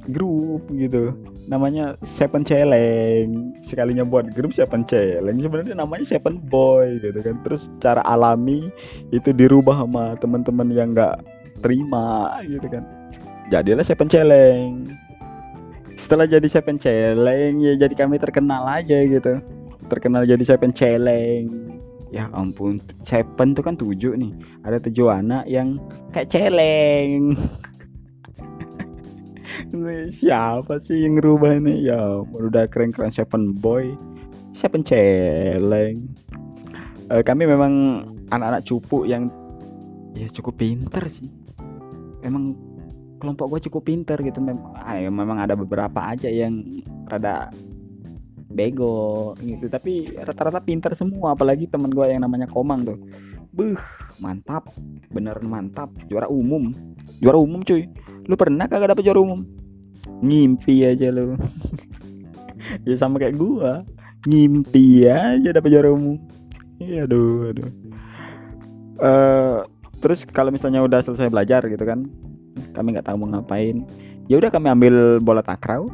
grup 0.09 0.65
gitu. 0.73 1.13
Namanya 1.45 1.93
Seven 2.01 2.41
Challenge. 2.41 3.61
Sekalinya 3.61 4.01
buat 4.01 4.33
grup 4.33 4.55
Seven 4.55 4.81
Challenge. 4.87 5.39
Sebenarnya 5.41 5.75
namanya 5.77 6.05
Seven 6.07 6.41
Boy 6.49 6.97
gitu 7.03 7.21
kan. 7.21 7.37
Terus 7.45 7.61
secara 7.77 8.01
alami 8.07 8.73
itu 9.13 9.29
dirubah 9.29 9.85
sama 9.85 10.17
teman-teman 10.17 10.73
yang 10.73 10.97
nggak 10.97 11.21
terima 11.61 12.39
gitu 12.47 12.65
kan. 12.65 12.83
Jadilah 13.53 13.85
Seven 13.85 14.09
Challenge. 14.09 14.89
Setelah 15.99 16.25
jadi 16.25 16.47
Seven 16.49 16.81
Challenge 16.81 17.61
ya 17.61 17.73
jadi 17.77 17.93
kami 17.93 18.17
terkenal 18.17 18.65
aja 18.65 19.05
gitu. 19.05 19.37
Terkenal 19.85 20.25
jadi 20.25 20.41
Seven 20.41 20.73
Challenge. 20.73 21.77
Ya 22.11 22.27
ampun 22.35 22.83
Seven 23.05 23.55
tuh 23.55 23.63
kan 23.63 23.77
tujuh 23.77 24.17
nih. 24.17 24.33
Ada 24.65 24.81
tujuh 24.83 25.07
anak 25.07 25.45
yang 25.45 25.77
kayak 26.11 26.27
celeng 26.33 27.37
siapa 30.11 30.77
sih 30.83 31.07
yang 31.07 31.19
ngerubah 31.19 31.57
ini? 31.63 31.87
Ya 31.87 32.21
udah 32.21 32.67
keren-keren 32.67 33.11
Seven 33.11 33.55
Boy 33.55 33.95
Seven 34.51 34.83
Celeng. 34.83 36.11
Uh, 37.11 37.23
kami 37.23 37.47
memang 37.47 38.03
anak-anak 38.31 38.63
cupu 38.67 39.07
yang 39.07 39.31
ya 40.15 40.27
cukup 40.31 40.59
pinter 40.59 41.03
sih. 41.07 41.31
Emang 42.23 42.55
kelompok 43.19 43.57
gue 43.57 43.71
cukup 43.71 43.87
pinter 43.87 44.19
gitu. 44.19 44.43
Memang 44.43 44.75
ah, 44.75 44.99
ya 44.99 45.07
memang 45.07 45.39
ada 45.39 45.55
beberapa 45.55 45.99
aja 46.03 46.27
yang 46.27 46.83
rada 47.07 47.51
bego 48.51 49.35
gitu. 49.39 49.71
Tapi 49.71 50.19
rata-rata 50.19 50.59
pinter 50.59 50.91
semua. 50.95 51.31
Apalagi 51.35 51.67
teman 51.67 51.91
gue 51.91 52.11
yang 52.11 52.23
namanya 52.23 52.47
Komang 52.51 52.83
tuh. 52.83 52.99
Buh 53.55 53.79
mantap. 54.19 54.71
Bener 55.11 55.39
mantap. 55.43 55.91
Juara 56.11 56.27
umum. 56.27 56.75
Juara 57.23 57.39
umum 57.39 57.63
cuy. 57.63 57.87
Lu 58.27 58.35
pernah 58.35 58.67
kagak 58.67 58.95
dapet 58.95 59.07
juara 59.07 59.19
umum 59.23 59.60
ngimpi 60.21 60.85
aja 60.85 61.09
lu. 61.13 61.35
Ya 62.87 62.93
sama 62.95 63.17
kayak 63.17 63.35
gua. 63.35 63.83
Ngimpi 64.29 65.03
aja 65.09 65.49
dapet 65.49 65.75
juara 65.75 65.91
umum 65.91 66.21
iya 66.81 67.05
aduh 67.05 67.53
aduh. 67.53 67.69
Uh, 69.01 69.57
terus 70.01 70.25
kalau 70.25 70.49
misalnya 70.49 70.81
udah 70.81 71.01
selesai 71.01 71.29
belajar 71.29 71.61
gitu 71.69 71.81
kan 71.85 72.09
kami 72.73 72.93
nggak 72.93 73.09
tahu 73.09 73.25
mau 73.25 73.37
ngapain 73.37 73.81
ya 74.29 74.37
udah 74.41 74.49
kami 74.49 74.67
ambil 74.73 75.21
bola 75.21 75.45
takraw. 75.45 75.85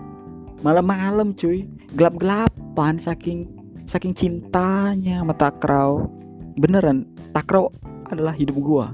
Malam-malam 0.66 1.38
cuy. 1.38 1.70
Gelap-gelapan 1.94 2.98
saking 2.98 3.46
saking 3.86 4.18
cintanya 4.18 5.22
sama 5.22 5.38
takraw. 5.38 6.10
Beneran 6.58 7.06
takraw 7.36 7.70
adalah 8.10 8.34
hidup 8.34 8.58
gua. 8.58 8.90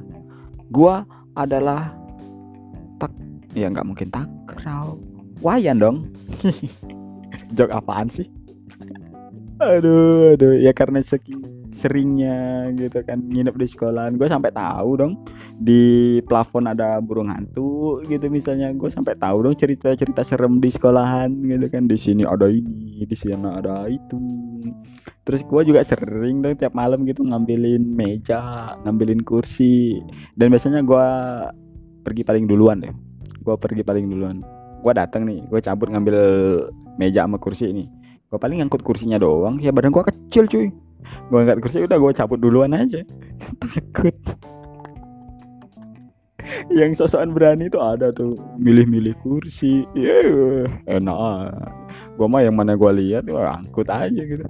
Gua 0.73 1.07
adalah 1.39 1.95
ya 3.53 3.69
nggak 3.69 3.85
mungkin. 3.87 4.09
Takraw. 4.09 4.97
Wayan 5.41 5.77
dong. 5.81 6.09
Jok 7.57 7.69
apaan 7.69 8.09
sih? 8.09 8.27
Aduh 9.61 10.35
aduh. 10.35 10.57
Ya 10.57 10.73
karena 10.75 10.99
saking 10.99 11.41
seringnya 11.73 12.69
gitu 12.77 13.01
kan 13.05 13.21
nginep 13.29 13.55
di 13.57 13.67
sekolahan. 13.69 14.17
Gue 14.17 14.29
sampai 14.29 14.53
tahu 14.53 14.97
dong 14.99 15.13
di 15.57 16.19
plafon 16.29 16.69
ada 16.69 17.01
burung 17.01 17.29
hantu 17.29 18.01
gitu 18.05 18.29
misalnya. 18.29 18.69
Gue 18.73 18.89
sampai 18.93 19.17
tahu 19.17 19.49
dong 19.49 19.55
cerita-cerita 19.57 20.21
serem 20.25 20.61
di 20.61 20.69
sekolahan 20.69 21.33
gitu 21.33 21.65
kan. 21.69 21.89
Di 21.89 21.97
sini 21.97 22.23
ada 22.25 22.49
ini 22.49 23.05
di 23.05 23.15
sini 23.17 23.35
ada 23.37 23.89
itu. 23.89 24.17
Terus 25.23 25.41
gue 25.47 25.61
juga 25.63 25.81
sering 25.87 26.43
dong 26.43 26.59
tiap 26.59 26.75
malam 26.75 27.07
gitu 27.07 27.23
ngambilin 27.23 27.83
meja 27.93 28.73
ngambilin 28.85 29.21
kursi. 29.25 29.99
Dan 30.37 30.53
biasanya 30.53 30.81
gue 30.85 31.07
pergi 32.03 32.21
paling 32.27 32.45
duluan 32.45 32.83
deh 32.83 33.12
gue 33.43 33.55
pergi 33.59 33.83
paling 33.83 34.07
duluan. 34.07 34.39
Gue 34.79 34.93
datang 34.95 35.27
nih 35.27 35.43
gue 35.51 35.59
cabut 35.59 35.91
ngambil 35.91 36.17
meja 36.95 37.27
sama 37.27 37.37
kursi 37.37 37.69
ini 37.69 37.85
gue 38.33 38.41
paling 38.41 38.65
ngangkut 38.65 38.81
kursinya 38.81 39.21
doang 39.21 39.61
ya 39.61 39.69
badan 39.69 39.93
gue 39.93 40.01
kecil 40.09 40.49
cuy. 40.49 40.73
Gue 41.29 41.37
angkat 41.45 41.61
kursi 41.61 41.85
udah 41.85 42.01
gue 42.01 42.11
cabut 42.17 42.41
duluan 42.41 42.73
aja. 42.73 43.05
Takut. 43.61 44.17
Yang 46.73 47.05
sosokan 47.05 47.37
berani 47.37 47.69
tuh 47.69 47.85
ada 47.85 48.09
tuh 48.09 48.33
milih-milih 48.57 49.13
kursi. 49.21 49.85
Yeah, 49.93 50.65
enak. 50.89 51.53
Gue 52.17 52.25
mah 52.25 52.41
yang 52.41 52.57
mana 52.57 52.73
gue 52.73 52.89
lihat 53.05 53.29
gue 53.29 53.37
angkut 53.37 53.85
aja 53.93 54.09
gitu. 54.25 54.49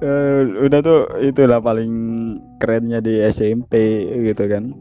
Uh, 0.00 0.64
udah 0.64 0.80
tuh 0.80 1.04
itulah 1.20 1.60
paling 1.60 1.92
kerennya 2.64 3.04
di 3.04 3.20
SMP 3.28 4.08
gitu 4.24 4.48
kan 4.48 4.72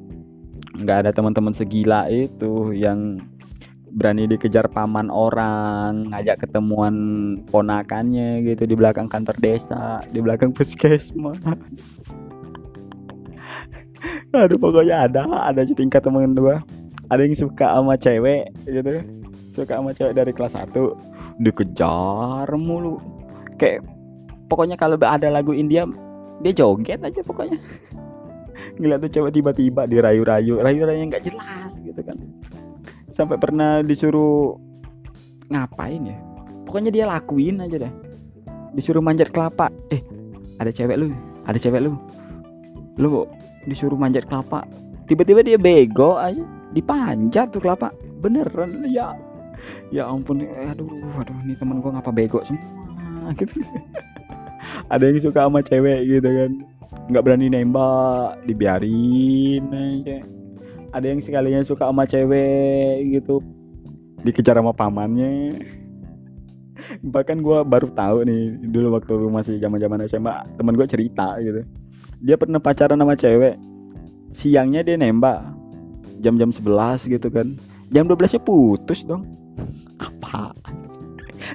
nggak 0.78 0.98
ada 1.06 1.12
teman-teman 1.12 1.54
segila 1.58 2.06
itu 2.08 2.72
yang 2.74 3.20
berani 3.98 4.30
dikejar 4.30 4.70
paman 4.70 5.10
orang 5.10 6.14
ngajak 6.14 6.46
ketemuan 6.46 6.94
ponakannya 7.50 8.46
gitu 8.46 8.70
di 8.70 8.78
belakang 8.78 9.10
kantor 9.10 9.34
desa 9.42 10.06
di 10.14 10.22
belakang 10.22 10.54
puskesmas. 10.54 11.42
Aduh 14.38 14.62
pokoknya 14.62 15.10
ada 15.10 15.26
ada 15.50 15.66
tingkat 15.66 16.06
temen 16.06 16.38
dua 16.38 16.62
ada 17.10 17.26
yang 17.26 17.34
suka 17.34 17.74
sama 17.74 17.98
cewek 17.98 18.54
gitu. 18.68 19.02
Suka 19.50 19.82
sama 19.82 19.90
cewek 19.96 20.14
dari 20.14 20.32
kelas 20.36 20.54
1 20.54 21.42
dikejar 21.42 22.46
mulu. 22.54 23.02
Kayak 23.58 23.82
pokoknya 24.52 24.78
kalau 24.78 25.02
ada 25.02 25.34
lagu 25.34 25.58
India 25.58 25.90
dia 26.46 26.54
joget 26.54 27.02
aja 27.02 27.26
pokoknya 27.26 27.58
ngeliat 28.76 29.00
tuh 29.00 29.12
cewek 29.12 29.32
tiba-tiba 29.32 29.88
dirayu-rayu 29.88 30.60
rayu-rayu 30.60 31.08
nggak 31.08 31.24
jelas 31.24 31.80
gitu 31.80 32.04
kan. 32.04 32.18
Sampai 33.08 33.40
pernah 33.40 33.80
disuruh 33.82 34.60
ngapain 35.48 36.12
ya? 36.12 36.18
Pokoknya 36.68 36.92
dia 36.92 37.06
lakuin 37.08 37.64
aja 37.64 37.88
deh. 37.88 37.94
Disuruh 38.76 39.00
manjat 39.00 39.32
kelapa 39.32 39.72
eh 39.90 40.04
ada 40.60 40.70
cewek 40.70 41.00
lu 41.00 41.16
ada 41.48 41.58
cewek 41.58 41.82
lu. 41.88 41.96
Lu 43.00 43.26
disuruh 43.66 43.98
manjat 43.98 44.28
kelapa 44.28 44.68
tiba-tiba 45.08 45.40
dia 45.42 45.56
bego 45.56 46.20
aja 46.20 46.44
dipanjat 46.76 47.56
tuh 47.56 47.64
kelapa. 47.64 47.96
Beneran 48.20 48.86
ya 48.92 49.16
ya 49.90 50.08
ampun 50.08 50.44
aduh 50.44 50.90
aduh 51.18 51.38
ini 51.48 51.56
teman 51.58 51.80
gua 51.82 51.98
ngapa 51.98 52.12
bego 52.12 52.44
semua 52.44 53.32
gitu. 53.40 53.64
Ada 54.92 55.10
yang 55.10 55.20
suka 55.24 55.48
sama 55.48 55.64
cewek 55.64 56.00
gitu 56.06 56.28
kan 56.28 56.52
nggak 57.08 57.24
berani 57.24 57.48
nembak 57.52 58.44
dibiarin 58.48 59.64
aja. 59.72 60.24
Ada 60.96 61.06
yang 61.12 61.20
sekalinya 61.20 61.62
suka 61.64 61.88
sama 61.88 62.08
cewek 62.08 63.12
gitu. 63.12 63.44
Dikejar 64.24 64.60
sama 64.60 64.72
pamannya. 64.72 65.60
Bahkan 67.14 67.44
gue 67.44 67.60
baru 67.68 67.92
tahu 67.92 68.24
nih 68.24 68.72
dulu 68.72 68.98
waktu 68.98 69.14
masih 69.28 69.56
zaman 69.60 69.80
zaman 69.80 70.00
SMA 70.08 70.36
teman 70.56 70.76
gue 70.76 70.88
cerita 70.88 71.36
gitu. 71.44 71.62
Dia 72.24 72.40
pernah 72.40 72.58
pacaran 72.58 72.98
sama 72.98 73.14
cewek. 73.14 73.60
Siangnya 74.32 74.82
dia 74.84 74.96
nembak. 74.96 75.44
Jam-jam 76.24 76.50
11 76.50 77.06
gitu 77.08 77.28
kan. 77.30 77.60
Jam 77.94 78.10
12 78.10 78.36
nya 78.36 78.42
putus 78.42 79.06
dong. 79.06 79.28
Apaan 80.04 80.76
sih? 80.82 81.06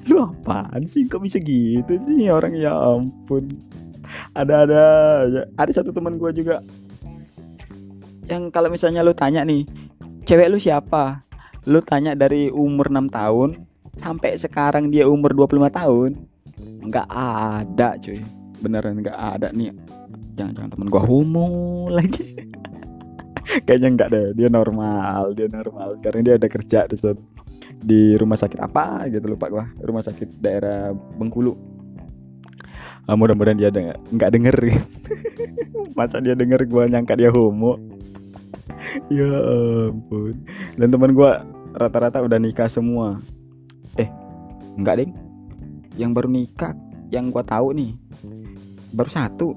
Lu 0.08 0.24
apaan 0.24 0.86
sih? 0.86 1.04
Kok 1.04 1.26
bisa 1.26 1.42
gitu 1.42 1.92
sih 2.00 2.30
orang? 2.30 2.54
Ya 2.56 2.72
ampun 2.72 3.44
ada 4.32 4.54
ada. 4.64 4.84
Ada 5.56 5.82
satu 5.82 5.92
teman 5.92 6.16
gue 6.16 6.30
juga. 6.32 6.64
Yang 8.28 8.48
kalau 8.54 8.68
misalnya 8.72 9.04
lu 9.04 9.12
tanya 9.12 9.44
nih 9.44 9.68
cewek 10.24 10.48
lu 10.48 10.56
siapa? 10.56 11.24
Lu 11.68 11.84
tanya 11.84 12.16
dari 12.16 12.48
umur 12.48 12.90
6 12.90 13.12
tahun 13.12 13.50
sampai 14.00 14.40
sekarang 14.40 14.88
dia 14.88 15.04
umur 15.04 15.36
25 15.36 15.68
tahun 15.68 16.10
nggak 16.88 17.08
ada 17.12 18.00
cuy. 18.00 18.24
Beneran 18.62 19.04
nggak 19.04 19.18
ada 19.18 19.52
nih. 19.52 19.74
Jangan-jangan 20.32 20.70
temen 20.72 20.88
gua 20.88 21.02
homo 21.04 21.86
lagi. 21.92 22.40
Kayaknya 23.68 23.88
nggak 24.00 24.08
deh 24.08 24.26
dia 24.32 24.48
normal 24.48 25.36
dia 25.36 25.46
normal. 25.52 26.00
Karena 26.00 26.20
dia 26.24 26.34
ada 26.40 26.48
kerja 26.48 26.88
di 26.88 26.96
di 27.82 28.02
rumah 28.14 28.38
sakit 28.38 28.58
apa 28.62 29.10
gitu 29.12 29.28
lupa 29.28 29.52
gua. 29.52 29.64
Rumah 29.76 30.02
sakit 30.02 30.40
daerah 30.40 30.94
Bengkulu 30.94 31.71
uh, 33.08 33.16
mudah-mudahan 33.16 33.58
dia 33.58 33.70
nggak 33.70 33.98
nggak 34.14 34.30
denger 34.30 34.56
masa 35.98 36.22
dia 36.22 36.34
denger 36.36 36.64
gua 36.68 36.88
nyangka 36.88 37.16
dia 37.16 37.30
homo? 37.32 37.78
Ya 39.08 39.24
ampun. 39.88 40.36
Dan 40.76 40.92
teman 40.92 41.16
gua 41.16 41.46
rata-rata 41.72 42.20
udah 42.20 42.36
nikah 42.36 42.68
semua. 42.68 43.22
Eh 43.96 44.10
enggak 44.76 45.00
ding. 45.00 45.12
Yang 45.96 46.10
baru 46.12 46.28
nikah 46.28 46.72
yang 47.08 47.32
gua 47.32 47.40
tahu 47.46 47.72
nih 47.72 47.96
baru 48.92 49.08
satu. 49.08 49.54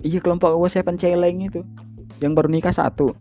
Iya 0.00 0.22
kelompok 0.24 0.54
gua 0.54 0.70
seven 0.70 0.96
celeng 0.96 1.44
itu. 1.44 1.60
Yang 2.24 2.32
baru 2.40 2.48
nikah 2.48 2.72
satu. 2.72 3.12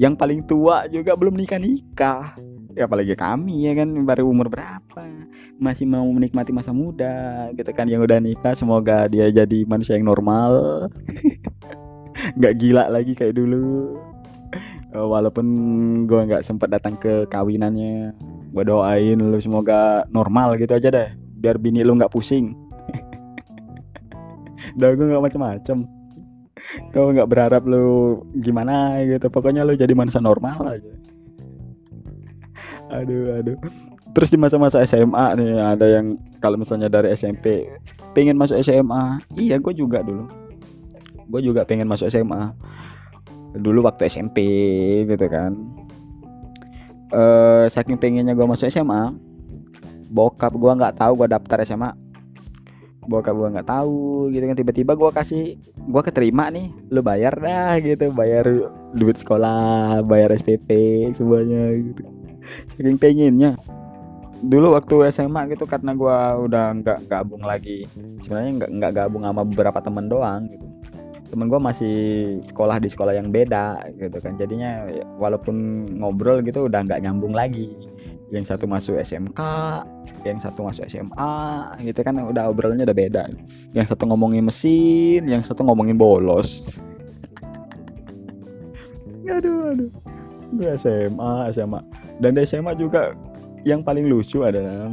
Yang 0.00 0.14
paling 0.16 0.40
tua 0.48 0.88
juga 0.88 1.12
belum 1.18 1.36
nikah 1.36 1.60
nikah 1.60 2.32
ya 2.74 2.86
apalagi 2.86 3.14
kami 3.18 3.66
ya 3.66 3.72
kan 3.74 3.88
baru 4.06 4.30
umur 4.30 4.46
berapa 4.48 4.99
masih 5.60 5.84
mau 5.84 6.06
menikmati 6.08 6.50
masa 6.50 6.72
muda 6.72 7.48
gitu 7.52 7.68
kan 7.76 7.84
yang 7.84 8.00
udah 8.00 8.16
nikah 8.16 8.56
semoga 8.56 9.04
dia 9.06 9.28
jadi 9.28 9.68
manusia 9.68 9.96
yang 9.96 10.08
normal. 10.08 10.86
Nggak 12.38 12.54
gila 12.60 12.84
lagi 12.88 13.12
kayak 13.12 13.36
dulu. 13.36 13.96
Eh, 14.90 15.06
walaupun 15.06 15.46
gue 16.10 16.20
nggak 16.26 16.42
sempat 16.42 16.66
datang 16.66 16.98
ke 16.98 17.22
kawinannya 17.30 18.10
gue 18.50 18.64
doain 18.66 19.14
lu 19.14 19.38
semoga 19.38 20.02
normal 20.10 20.58
gitu 20.58 20.74
aja 20.74 20.90
deh 20.90 21.14
biar 21.38 21.62
bini 21.62 21.86
lu 21.86 21.94
nggak 21.94 22.10
pusing. 22.10 22.58
Dah 24.80 24.90
gue 24.90 25.06
nggak 25.06 25.24
macam-macam 25.30 26.00
kau 26.94 27.10
nggak 27.10 27.30
berharap 27.30 27.62
lu 27.66 28.20
gimana 28.38 29.02
gitu 29.02 29.26
pokoknya 29.26 29.66
lu 29.66 29.74
jadi 29.74 29.94
manusia 29.94 30.22
normal 30.22 30.78
aja. 30.78 30.92
Aduh 32.98 33.38
aduh 33.38 33.58
terus 34.10 34.28
di 34.30 34.38
masa-masa 34.38 34.82
SMA 34.82 35.38
nih 35.38 35.54
ada 35.58 35.86
yang 35.86 36.18
kalau 36.42 36.58
misalnya 36.58 36.90
dari 36.90 37.14
SMP 37.14 37.70
pengen 38.10 38.34
masuk 38.34 38.58
SMA 38.58 39.22
iya 39.38 39.56
gue 39.62 39.74
juga 39.74 40.02
dulu. 40.02 40.26
Gue 41.30 41.40
juga 41.46 41.62
pengen 41.62 41.86
masuk 41.86 42.10
SMA 42.10 42.50
dulu 43.54 43.86
waktu 43.86 44.10
SMP 44.10 44.38
gitu 45.06 45.26
kan. 45.30 45.54
Uh, 47.10 47.66
saking 47.66 47.98
pengennya 47.98 48.34
gue 48.34 48.46
masuk 48.46 48.70
SMA 48.70 49.14
bokap 50.10 50.54
gue 50.54 50.72
nggak 50.74 50.98
tahu 50.98 51.12
gue 51.22 51.28
daftar 51.30 51.58
SMA 51.66 51.90
bokap 53.06 53.34
gue 53.34 53.48
nggak 53.54 53.68
tahu 53.70 54.30
gitu 54.34 54.42
kan. 54.42 54.56
Tiba-tiba 54.58 54.92
gue 54.98 55.10
kasih 55.14 55.42
gue 55.86 56.02
keterima 56.02 56.50
nih 56.50 56.74
lu 56.90 56.98
bayar 56.98 57.38
dah 57.38 57.78
gitu. 57.78 58.10
Bayar 58.10 58.46
duit 58.90 59.22
sekolah 59.22 60.02
bayar 60.02 60.34
SPP 60.34 60.70
semuanya 61.14 61.78
gitu. 61.78 62.02
Saking 62.74 62.98
pengennya 62.98 63.54
dulu 64.40 64.72
waktu 64.72 65.12
SMA 65.12 65.52
gitu 65.52 65.68
karena 65.68 65.92
gue 65.92 66.16
udah 66.48 66.64
nggak 66.80 66.98
gabung 67.12 67.44
lagi. 67.44 67.84
Sebenarnya 68.24 68.64
nggak 68.64 68.70
nggak 68.80 68.92
gabung 68.96 69.22
sama 69.28 69.42
beberapa 69.44 69.78
temen 69.84 70.08
doang 70.08 70.48
gitu. 70.48 70.66
Temen 71.30 71.46
gue 71.46 71.60
masih 71.62 71.96
sekolah 72.42 72.82
di 72.82 72.88
sekolah 72.90 73.14
yang 73.14 73.28
beda 73.30 73.92
gitu 74.00 74.18
kan. 74.18 74.34
Jadinya 74.34 74.88
ya, 74.88 75.04
walaupun 75.20 75.86
ngobrol 76.00 76.40
gitu 76.42 76.66
udah 76.66 76.82
nggak 76.82 77.04
nyambung 77.04 77.36
lagi. 77.36 77.70
Yang 78.30 78.54
satu 78.54 78.64
masuk 78.70 78.94
SMK 78.98 79.40
yang 80.20 80.36
satu 80.36 80.68
masuk 80.68 80.84
SMA 80.84 81.36
gitu 81.80 82.00
kan 82.04 82.14
udah 82.16 82.48
obrolnya 82.48 82.88
udah 82.88 82.96
beda. 82.96 83.24
Yang 83.76 83.94
satu 83.94 84.08
ngomongin 84.08 84.48
mesin 84.48 85.28
yang 85.28 85.44
satu 85.44 85.62
ngomongin 85.66 86.00
bolos. 86.00 86.80
Aduh 89.30 89.70
aduh. 89.70 89.90
Gue 90.50 90.74
SMA 90.74 91.54
SMA 91.54 91.78
dan 92.18 92.34
di 92.34 92.42
SMA 92.42 92.74
juga 92.74 93.14
yang 93.64 93.84
paling 93.84 94.08
lucu 94.08 94.44
adalah 94.44 94.92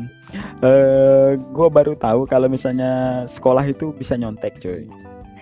uh, 0.63 0.67
eh, 0.67 1.29
gue 1.39 1.67
baru 1.71 1.95
tahu 1.95 2.27
kalau 2.27 2.51
misalnya 2.51 3.23
sekolah 3.29 3.63
itu 3.63 3.95
bisa 3.95 4.19
nyontek 4.19 4.59
cuy 4.59 4.87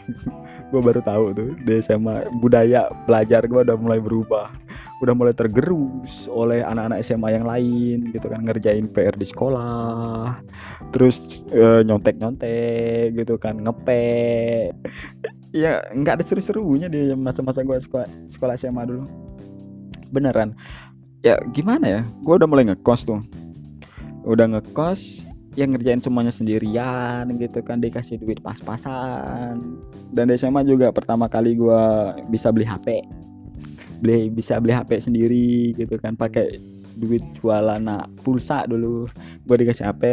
gue 0.74 0.82
baru 0.82 1.02
tahu 1.06 1.32
tuh 1.32 1.50
di 1.64 1.80
SMA 1.82 2.28
budaya 2.42 2.90
belajar 3.06 3.46
gue 3.46 3.62
udah 3.62 3.78
mulai 3.78 4.02
berubah. 4.02 4.50
Udah 5.04 5.12
mulai 5.12 5.36
tergerus 5.36 6.32
oleh 6.32 6.64
anak-anak 6.64 7.04
SMA 7.04 7.30
yang 7.36 7.46
lain 7.46 7.98
gitu 8.16 8.32
kan. 8.32 8.42
Ngerjain 8.44 8.90
PR 8.90 9.14
di 9.16 9.28
sekolah 9.28 10.40
terus 10.92 11.44
uh, 11.54 11.86
nyontek-nyontek 11.86 13.14
gitu 13.16 13.38
kan. 13.38 13.62
Ngepe 13.62 14.72
ya 15.56 15.80
nggak 15.96 16.22
ada 16.22 16.26
seru-serunya 16.26 16.92
di 16.92 17.14
masa-masa 17.16 17.62
gue 17.62 17.78
sekolah 17.78 18.08
sekolah 18.28 18.56
SMA 18.58 18.84
dulu. 18.90 19.06
Beneran 20.10 20.56
ya 21.26 21.42
gimana 21.58 21.86
ya? 21.90 22.02
Gue 22.22 22.38
udah 22.38 22.46
mulai 22.46 22.70
ngekos 22.70 23.10
tuh. 23.10 23.26
Udah 24.30 24.46
ngekos 24.46 25.26
yang 25.58 25.74
ngerjain 25.74 26.04
semuanya 26.04 26.30
sendirian 26.30 27.26
gitu 27.42 27.66
kan 27.66 27.82
dikasih 27.82 28.22
duit 28.22 28.38
pas-pasan. 28.46 29.82
Dan 30.14 30.30
di 30.30 30.38
SMA 30.38 30.62
juga 30.62 30.94
pertama 30.94 31.26
kali 31.26 31.58
gue 31.58 31.82
bisa 32.30 32.54
beli 32.54 32.70
HP 32.70 33.02
beli 33.96 34.28
bisa 34.28 34.60
beli 34.60 34.76
HP 34.76 35.08
sendiri 35.08 35.72
gitu 35.74 35.96
kan 35.98 36.20
pakai 36.20 36.60
duit 37.00 37.24
jualan 37.42 37.82
nah, 37.82 38.06
pulsa 38.22 38.70
dulu. 38.70 39.10
Gue 39.50 39.66
dikasih 39.66 39.90
HP 39.90 40.04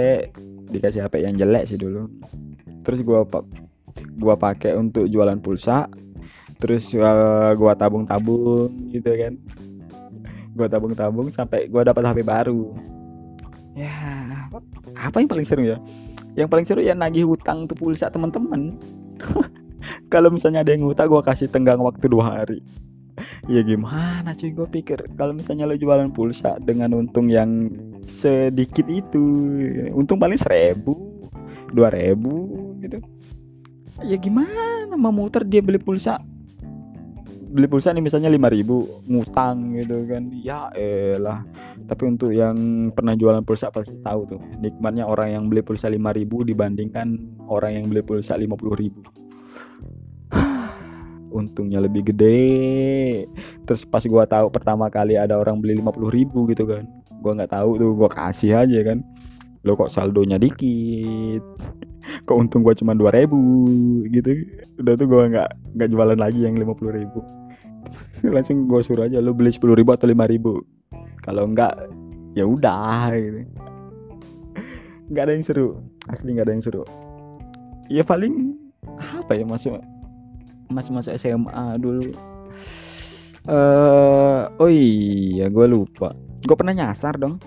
dikasih 0.73 1.05
HP 1.05 1.29
yang 1.29 1.37
jelek 1.37 1.69
sih 1.69 1.77
dulu. 1.77 2.09
Terus 2.83 3.05
gue 3.05 3.21
gua 4.19 4.35
pakai 4.35 4.73
untuk 4.81 5.07
jualan 5.13 5.39
pulsa. 5.45 5.87
Terus 6.63 6.95
uh, 6.95 7.53
gue 7.59 7.73
tabung-tabung 7.75 8.71
gitu 8.95 9.11
kan 9.19 9.35
gue 10.53 10.67
tabung-tabung 10.69 11.33
sampai 11.33 11.69
gue 11.69 11.83
dapat 11.83 12.03
HP 12.05 12.19
baru. 12.25 12.77
Ya 13.73 13.93
apa 15.01 15.17
yang 15.21 15.29
paling 15.31 15.49
seru 15.49 15.65
ya? 15.65 15.81
Yang 16.37 16.49
paling 16.53 16.67
seru 16.69 16.81
ya 16.85 16.93
nagih 16.93 17.25
hutang 17.25 17.65
tuh 17.69 17.77
pulsa 17.77 18.13
teman-teman 18.13 18.77
kalau 20.13 20.29
misalnya 20.29 20.61
ada 20.65 20.73
yang 20.77 20.85
hutang 20.89 21.09
gue 21.09 21.23
kasih 21.25 21.49
tenggang 21.49 21.81
waktu 21.81 22.05
dua 22.09 22.41
hari. 22.41 22.61
Ya 23.49 23.61
gimana 23.65 24.33
cuy 24.33 24.53
gue 24.53 24.69
pikir 24.69 24.99
kalau 25.17 25.37
misalnya 25.37 25.69
lo 25.69 25.77
jualan 25.77 26.13
pulsa 26.13 26.57
dengan 26.63 26.95
untung 26.97 27.29
yang 27.29 27.69
sedikit 28.09 28.87
itu 28.89 29.25
untung 29.93 30.21
paling 30.21 30.39
seribu 30.39 30.97
dua 31.73 31.93
ribu 31.93 32.77
gitu. 32.85 33.01
Ya 34.05 34.17
gimana? 34.21 34.89
Mau 34.93 35.13
muter 35.15 35.45
dia 35.49 35.65
beli 35.65 35.81
pulsa 35.81 36.21
beli 37.53 37.69
pulsa 37.69 37.93
nih 37.93 38.01
misalnya 38.01 38.33
5000 38.33 39.13
ngutang 39.13 39.77
gitu 39.77 40.09
kan. 40.09 40.33
Ya 40.41 40.73
elah. 40.73 41.45
Tapi 41.85 42.03
untuk 42.09 42.33
yang 42.33 42.89
pernah 42.97 43.13
jualan 43.13 43.45
pulsa 43.45 43.69
pasti 43.69 43.93
tahu 44.01 44.25
tuh 44.25 44.41
nikmatnya 44.65 45.05
orang 45.05 45.37
yang 45.37 45.45
beli 45.53 45.61
pulsa 45.61 45.93
5000 45.93 46.49
dibandingkan 46.49 47.21
orang 47.47 47.77
yang 47.77 47.85
beli 47.93 48.01
pulsa 48.01 48.33
50000 48.41 48.89
untungnya 51.39 51.85
lebih 51.85 52.09
gede. 52.09 53.29
Terus 53.69 53.85
pas 53.85 54.01
gua 54.09 54.25
tahu 54.25 54.49
pertama 54.49 54.89
kali 54.89 55.21
ada 55.21 55.37
orang 55.37 55.61
beli 55.61 55.77
50000 55.77 56.51
gitu 56.57 56.65
kan 56.65 56.89
gua 57.23 57.39
nggak 57.39 57.53
tahu 57.55 57.71
tuh 57.79 57.91
gua 57.93 58.11
kasih 58.11 58.65
aja 58.65 58.81
kan. 58.83 59.05
Lo 59.63 59.79
kok 59.79 59.93
saldonya 59.93 60.41
dikit? 60.41 61.45
Kok 62.27 62.35
untung 62.35 62.67
gua 62.67 62.75
cuma 62.75 62.99
dua 62.99 63.15
ribu 63.15 63.39
gitu. 64.11 64.35
Udah 64.83 64.99
tuh 64.99 65.07
gua 65.07 65.31
nggak 65.31 65.79
nggak 65.79 65.89
jualan 65.93 66.19
lagi 66.19 66.43
yang 66.43 66.59
lima 66.59 66.75
puluh 66.75 66.99
ribu 66.99 67.23
langsung 68.35 68.71
gua 68.71 68.81
suruh 68.83 69.11
aja 69.11 69.19
lu 69.19 69.35
beli 69.35 69.51
sepuluh 69.51 69.75
ribu 69.75 69.93
atau 69.95 70.07
lima 70.07 70.27
ribu? 70.31 70.63
Kalau 71.23 71.47
enggak 71.47 71.75
ya 72.33 72.47
udah 72.47 73.13
gitu. 73.15 73.41
Nggak 75.13 75.23
ada 75.29 75.33
yang 75.35 75.45
seru 75.45 75.69
asli 76.11 76.35
nggak 76.35 76.47
ada 76.49 76.55
yang 76.55 76.65
seru. 76.65 76.83
Ya 77.87 78.03
paling 78.03 78.59
apa 78.99 79.39
ya 79.39 79.45
masuk 79.47 79.79
masuk 80.73 80.93
masuk 80.99 81.13
SMA 81.21 81.79
dulu. 81.79 82.11
Eh 83.47 83.53
uh, 83.53 84.49
oh 84.59 84.71
iya 84.71 85.47
gue 85.53 85.67
lupa. 85.69 86.15
Gue 86.43 86.57
pernah 86.59 86.75
nyasar 86.75 87.19
dong. 87.21 87.39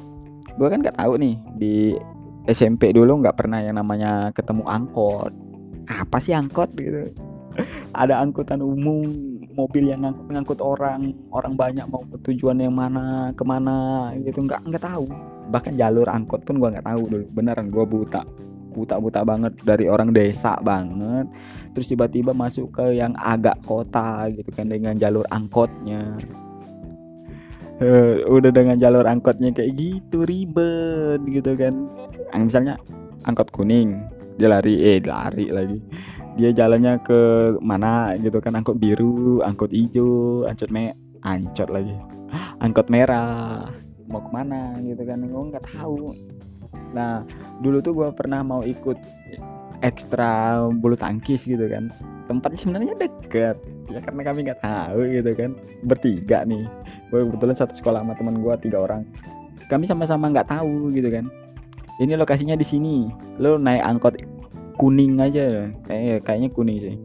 Gue 0.55 0.67
kan 0.71 0.79
nggak 0.79 0.95
tahu 0.95 1.19
nih 1.19 1.35
di 1.59 1.73
SMP 2.47 2.93
dulu 2.95 3.19
nggak 3.25 3.35
pernah 3.35 3.59
yang 3.59 3.75
namanya 3.75 4.31
ketemu 4.31 4.63
angkot. 4.69 5.33
Apa 5.89 6.17
sih 6.21 6.31
angkot 6.31 6.71
gitu? 6.77 7.11
Ada 7.99 8.23
angkutan 8.23 8.63
umum 8.63 9.34
mobil 9.55 9.89
yang 9.89 10.03
ngangkut 10.03 10.27
ngangkut 10.29 10.59
orang 10.59 11.15
orang 11.31 11.53
banyak 11.55 11.87
mau 11.87 12.03
ke 12.03 12.17
tujuan 12.31 12.59
yang 12.59 12.75
mana 12.75 13.31
ke 13.33 13.43
mana 13.47 14.11
gitu. 14.21 14.43
Nggak 14.43 14.67
nggak 14.67 14.83
tahu. 14.83 15.07
Bahkan 15.49 15.73
jalur 15.79 16.07
angkot 16.11 16.43
pun 16.43 16.59
gue 16.59 16.69
nggak 16.75 16.85
tahu 16.85 17.01
dulu. 17.07 17.25
Beneran 17.31 17.71
gue 17.71 17.85
buta 17.87 18.21
buta-buta 18.75 19.23
banget 19.23 19.55
dari 19.63 19.87
orang 19.87 20.11
desa 20.11 20.59
banget. 20.59 21.25
Terus 21.71 21.87
tiba-tiba 21.95 22.35
masuk 22.35 22.75
ke 22.75 22.99
yang 22.99 23.15
agak 23.15 23.55
kota 23.63 24.27
gitu 24.35 24.51
kan 24.51 24.67
dengan 24.67 24.99
jalur 24.99 25.23
angkotnya. 25.31 26.19
Uh, 27.75 28.23
udah 28.31 28.55
dengan 28.55 28.79
jalur 28.79 29.03
angkotnya 29.03 29.51
kayak 29.55 29.75
gitu 29.79 30.27
ribet 30.27 31.23
gitu 31.31 31.55
kan. 31.55 31.87
Misalnya 32.35 32.75
angkot 33.23 33.49
kuning 33.55 33.95
dia 34.35 34.51
lari 34.51 34.75
eh 34.83 34.99
lari 34.99 35.47
lagi 35.47 35.79
dia 36.35 36.51
jalannya 36.51 36.99
ke 36.99 37.55
mana 37.63 38.11
gitu 38.19 38.43
kan 38.43 38.59
angkot 38.59 38.75
biru 38.75 39.39
angkot 39.39 39.71
hijau 39.71 40.43
angkot 40.43 40.67
me 40.67 40.91
ancot 41.23 41.71
lagi. 41.71 41.95
Angkot 42.59 42.87
merah. 42.91 43.71
Mau 44.05 44.21
ke 44.21 44.29
mana 44.29 44.77
gitu 44.83 45.01
kan 45.07 45.23
gue 45.23 45.43
nggak 45.49 45.65
tahu. 45.73 46.13
Nah 46.93 47.25
dulu 47.63 47.81
tuh 47.81 47.93
gue 47.95 48.07
pernah 48.13 48.43
mau 48.45 48.61
ikut 48.61 48.99
ekstra 49.81 50.63
bulu 50.69 50.93
tangkis 50.99 51.47
gitu 51.47 51.65
kan. 51.71 51.89
Tempatnya 52.27 52.59
sebenarnya 52.59 52.95
deket 52.99 53.57
ya 53.89 54.01
karena 54.01 54.21
kami 54.27 54.39
nggak 54.45 54.61
tahu 54.61 54.99
gitu 55.09 55.31
kan. 55.33 55.51
Bertiga 55.87 56.43
nih. 56.43 56.67
Gue 57.09 57.25
kebetulan 57.25 57.55
satu 57.55 57.73
sekolah 57.73 58.03
sama 58.03 58.13
teman 58.19 58.43
gue 58.43 58.53
tiga 58.59 58.83
orang. 58.83 59.07
Kami 59.71 59.87
sama-sama 59.87 60.29
nggak 60.29 60.51
tahu 60.51 60.91
gitu 60.91 61.09
kan. 61.09 61.31
Ini 62.03 62.19
lokasinya 62.19 62.59
di 62.59 62.67
sini. 62.67 63.07
Lo 63.39 63.55
naik 63.55 63.81
angkot 63.87 64.19
kuning 64.75 65.19
aja. 65.19 65.71
Kayaknya 65.87 66.15
kayaknya 66.23 66.49
kuning 66.51 66.77
sih. 66.79 66.95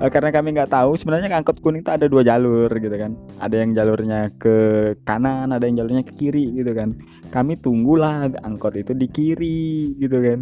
Uh, 0.00 0.08
karena 0.08 0.32
kami 0.32 0.56
nggak 0.56 0.72
tahu 0.72 0.96
sebenarnya 0.96 1.28
angkot 1.28 1.60
kuning 1.60 1.84
itu 1.84 1.92
ada 1.92 2.08
dua 2.08 2.24
jalur 2.24 2.72
gitu 2.72 2.96
kan. 2.96 3.14
Ada 3.38 3.56
yang 3.60 3.70
jalurnya 3.76 4.32
ke 4.40 4.56
kanan 5.04 5.52
ada 5.52 5.64
yang 5.68 5.84
jalurnya 5.84 6.04
ke 6.04 6.12
kiri 6.16 6.56
gitu 6.56 6.72
kan. 6.72 6.96
Kami 7.28 7.60
tunggulah 7.60 8.32
angkot 8.42 8.80
itu 8.80 8.96
di 8.96 9.06
kiri 9.06 9.94
gitu 10.00 10.18
kan. 10.18 10.40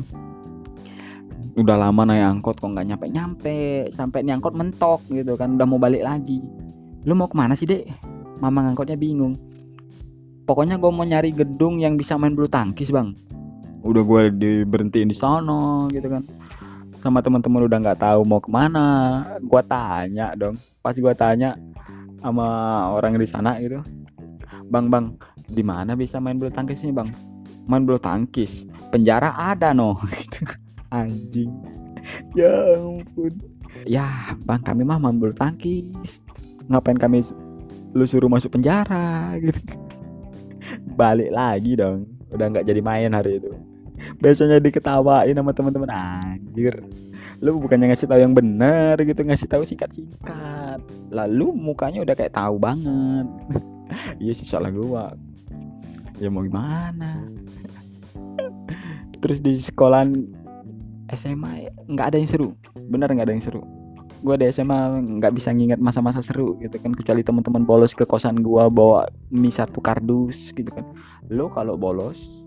Udah 1.59 1.75
lama 1.75 2.07
naik 2.07 2.39
angkot 2.39 2.63
kok 2.63 2.71
nggak 2.71 2.87
nyampe 2.87 3.07
nyampe 3.11 3.59
sampai 3.91 4.23
nih 4.23 4.39
angkot 4.39 4.55
mentok 4.55 5.03
gitu 5.11 5.35
kan 5.35 5.59
udah 5.59 5.67
mau 5.67 5.83
balik 5.83 6.07
lagi. 6.07 6.39
Lu 7.03 7.19
mau 7.19 7.27
ke 7.27 7.35
mana 7.35 7.59
sih 7.59 7.67
dek? 7.67 7.83
Mama 8.39 8.71
angkotnya 8.71 8.95
bingung. 8.95 9.35
Pokoknya 10.47 10.81
gue 10.81 10.89
mau 10.89 11.05
nyari 11.05 11.35
gedung 11.35 11.77
yang 11.83 11.99
bisa 11.99 12.17
main 12.17 12.33
bulu 12.33 12.49
tangkis 12.49 12.89
bang 12.89 13.13
udah 13.89 14.03
gue 14.05 14.23
diberhentiin 14.37 15.09
di 15.09 15.17
sono 15.17 15.89
gitu 15.89 16.13
kan. 16.13 16.23
Sama 17.01 17.25
teman-teman 17.25 17.65
udah 17.65 17.79
nggak 17.81 18.01
tahu 18.05 18.21
mau 18.29 18.39
ke 18.43 18.51
mana 18.53 18.87
gue 19.41 19.63
tanya 19.65 20.37
dong. 20.37 20.61
Pas 20.85 20.93
gue 20.93 21.15
tanya 21.17 21.57
sama 22.21 22.47
orang 22.93 23.17
di 23.17 23.29
sana 23.31 23.57
gitu 23.63 23.81
bang 24.69 24.87
bang 24.93 25.17
di 25.49 25.65
mana 25.65 25.97
bisa 25.97 26.21
main 26.21 26.37
bulu 26.37 26.53
tangkis 26.53 26.85
nih 26.85 26.93
bang? 26.93 27.09
Main 27.69 27.89
bulu 27.89 27.97
tangkis? 27.97 28.69
Penjara 28.93 29.33
ada 29.33 29.73
no. 29.73 29.97
Anjing. 30.93 31.53
Ya 32.37 32.77
ampun. 32.77 33.33
Ya 33.89 34.37
bang 34.45 34.61
kami 34.61 34.85
mah 34.85 35.01
main 35.01 35.17
bulu 35.17 35.33
tangkis. 35.33 36.25
Ngapain 36.69 37.01
kami 37.01 37.25
lu 37.97 38.05
suruh 38.05 38.29
masuk 38.29 38.53
penjara? 38.53 39.37
Gitu 39.41 39.57
balik 41.01 41.33
lagi 41.33 41.77
dong. 41.81 42.05
Udah 42.29 42.53
nggak 42.53 42.69
jadi 42.69 42.81
main 42.85 43.17
hari 43.17 43.41
itu 43.41 43.68
biasanya 44.19 44.59
diketawain 44.63 45.35
sama 45.35 45.53
teman-teman. 45.55 45.91
Anjir. 45.91 46.83
Lu 47.39 47.55
bukannya 47.63 47.95
ngasih 47.95 48.11
tahu 48.11 48.19
yang 48.19 48.35
benar 48.35 48.99
gitu 48.99 49.23
ngasih 49.23 49.47
tahu 49.47 49.63
singkat-singkat. 49.63 50.83
Lalu 51.15 51.55
mukanya 51.55 52.03
udah 52.03 52.15
kayak 52.19 52.35
tahu 52.35 52.59
banget. 52.59 53.27
Iya 54.21 54.37
sih 54.37 54.45
salah 54.45 54.69
gua. 54.69 55.17
Ya 56.21 56.29
mau 56.29 56.45
gimana? 56.45 57.25
Terus 59.25 59.41
di 59.41 59.57
sekolah 59.57 60.05
SMA 61.17 61.73
nggak 61.89 62.07
ada 62.13 62.19
yang 62.21 62.29
seru. 62.29 62.53
Bener 62.93 63.09
nggak 63.09 63.27
ada 63.27 63.35
yang 63.35 63.41
seru. 63.41 63.65
Gue 64.21 64.37
di 64.37 64.45
SMA 64.53 65.01
nggak 65.19 65.33
bisa 65.41 65.55
nginget 65.55 65.81
masa-masa 65.81 66.21
seru 66.21 66.59
gitu 66.61 66.77
kan 66.83 66.93
kecuali 66.93 67.25
teman-teman 67.25 67.65
bolos 67.65 67.97
ke 67.97 68.05
kosan 68.05 68.45
gue 68.45 68.65
bawa 68.69 69.09
mie 69.33 69.55
satu 69.55 69.81
kardus 69.81 70.53
gitu 70.53 70.69
kan. 70.69 70.85
Lo 71.33 71.49
kalau 71.49 71.81
bolos 71.81 72.38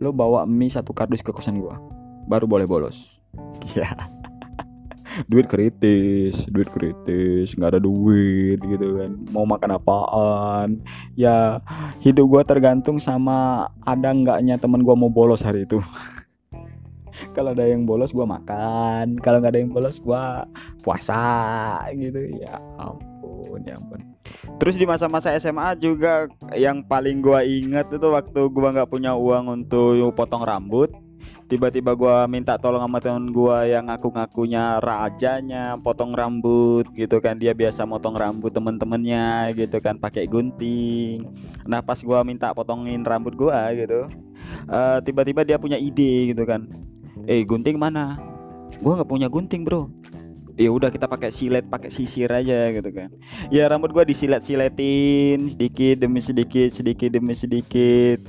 lo 0.00 0.10
bawa 0.16 0.48
mie 0.48 0.72
satu 0.72 0.96
kardus 0.96 1.20
ke 1.20 1.30
kosan 1.30 1.60
gue 1.60 1.76
baru 2.26 2.48
boleh 2.48 2.66
bolos. 2.66 3.20
Ya 3.76 3.92
duit 5.26 5.50
kritis 5.50 6.46
duit 6.48 6.70
kritis 6.70 7.58
nggak 7.58 7.76
ada 7.76 7.80
duit 7.82 8.62
gitu 8.62 8.96
kan. 8.96 9.10
Mau 9.34 9.44
makan 9.44 9.76
apaan? 9.76 10.68
Ya 11.18 11.58
hidup 12.00 12.30
gue 12.30 12.42
tergantung 12.46 13.02
sama 13.02 13.68
ada 13.84 14.14
enggaknya 14.14 14.56
teman 14.56 14.86
gue 14.86 14.94
mau 14.94 15.10
bolos 15.10 15.42
hari 15.42 15.66
itu. 15.66 15.82
Kalau 17.36 17.52
ada 17.52 17.66
yang 17.66 17.84
bolos 17.84 18.14
gue 18.14 18.24
makan. 18.24 19.18
Kalau 19.20 19.42
nggak 19.42 19.52
ada 19.52 19.60
yang 19.60 19.72
bolos 19.74 19.98
gue 20.00 20.24
puasa 20.80 21.20
gitu. 21.92 22.40
Ya 22.40 22.56
ampun 23.40 23.60
ya 23.64 23.74
ampun. 23.80 24.00
Terus 24.60 24.74
di 24.76 24.84
masa-masa 24.84 25.32
SMA 25.40 25.76
juga 25.80 26.28
yang 26.52 26.84
paling 26.84 27.24
gue 27.24 27.40
inget 27.64 27.88
itu 27.88 28.08
waktu 28.12 28.40
gue 28.52 28.68
nggak 28.76 28.90
punya 28.90 29.16
uang 29.16 29.64
untuk 29.64 30.12
potong 30.12 30.44
rambut 30.44 30.92
tiba-tiba 31.50 31.98
gue 31.98 32.16
minta 32.30 32.54
tolong 32.62 32.78
sama 32.78 33.02
temen 33.02 33.34
gue 33.34 33.58
yang 33.74 33.90
ngaku-ngakunya 33.90 34.78
rajanya 34.78 35.74
potong 35.82 36.14
rambut 36.14 36.86
gitu 36.94 37.18
kan. 37.18 37.42
Dia 37.42 37.56
biasa 37.58 37.82
motong 37.88 38.14
rambut 38.14 38.54
temen-temennya 38.54 39.50
gitu 39.58 39.82
kan 39.82 39.98
pakai 39.98 40.30
gunting. 40.30 41.26
Nah 41.66 41.82
pas 41.82 41.98
gue 41.98 42.18
minta 42.22 42.54
potongin 42.54 43.02
rambut 43.02 43.34
gue 43.34 43.60
gitu 43.82 44.06
uh, 44.70 44.98
tiba-tiba 45.02 45.42
dia 45.42 45.58
punya 45.58 45.74
ide 45.74 46.30
gitu 46.30 46.46
kan. 46.46 46.70
Eh 47.26 47.42
gunting 47.42 47.74
mana? 47.74 48.14
Gue 48.78 48.94
nggak 48.94 49.10
punya 49.10 49.26
gunting 49.26 49.66
bro 49.66 49.90
ya 50.60 50.68
udah 50.68 50.92
kita 50.92 51.08
pakai 51.08 51.32
silet 51.32 51.64
pakai 51.64 51.88
sisir 51.88 52.28
aja 52.28 52.68
gitu 52.68 52.92
kan. 52.92 53.08
Ya 53.48 53.64
rambut 53.72 53.96
gue 53.96 54.04
disilet-siletin 54.04 55.56
sedikit 55.56 56.04
demi 56.04 56.20
sedikit 56.20 56.68
sedikit 56.68 57.16
demi 57.16 57.32
sedikit. 57.32 58.20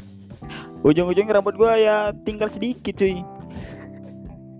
Ujung-ujungnya 0.87 1.43
rambut 1.43 1.59
gue 1.59 1.73
ya 1.83 2.15
tinggal 2.23 2.47
sedikit 2.47 2.95
cuy. 2.95 3.19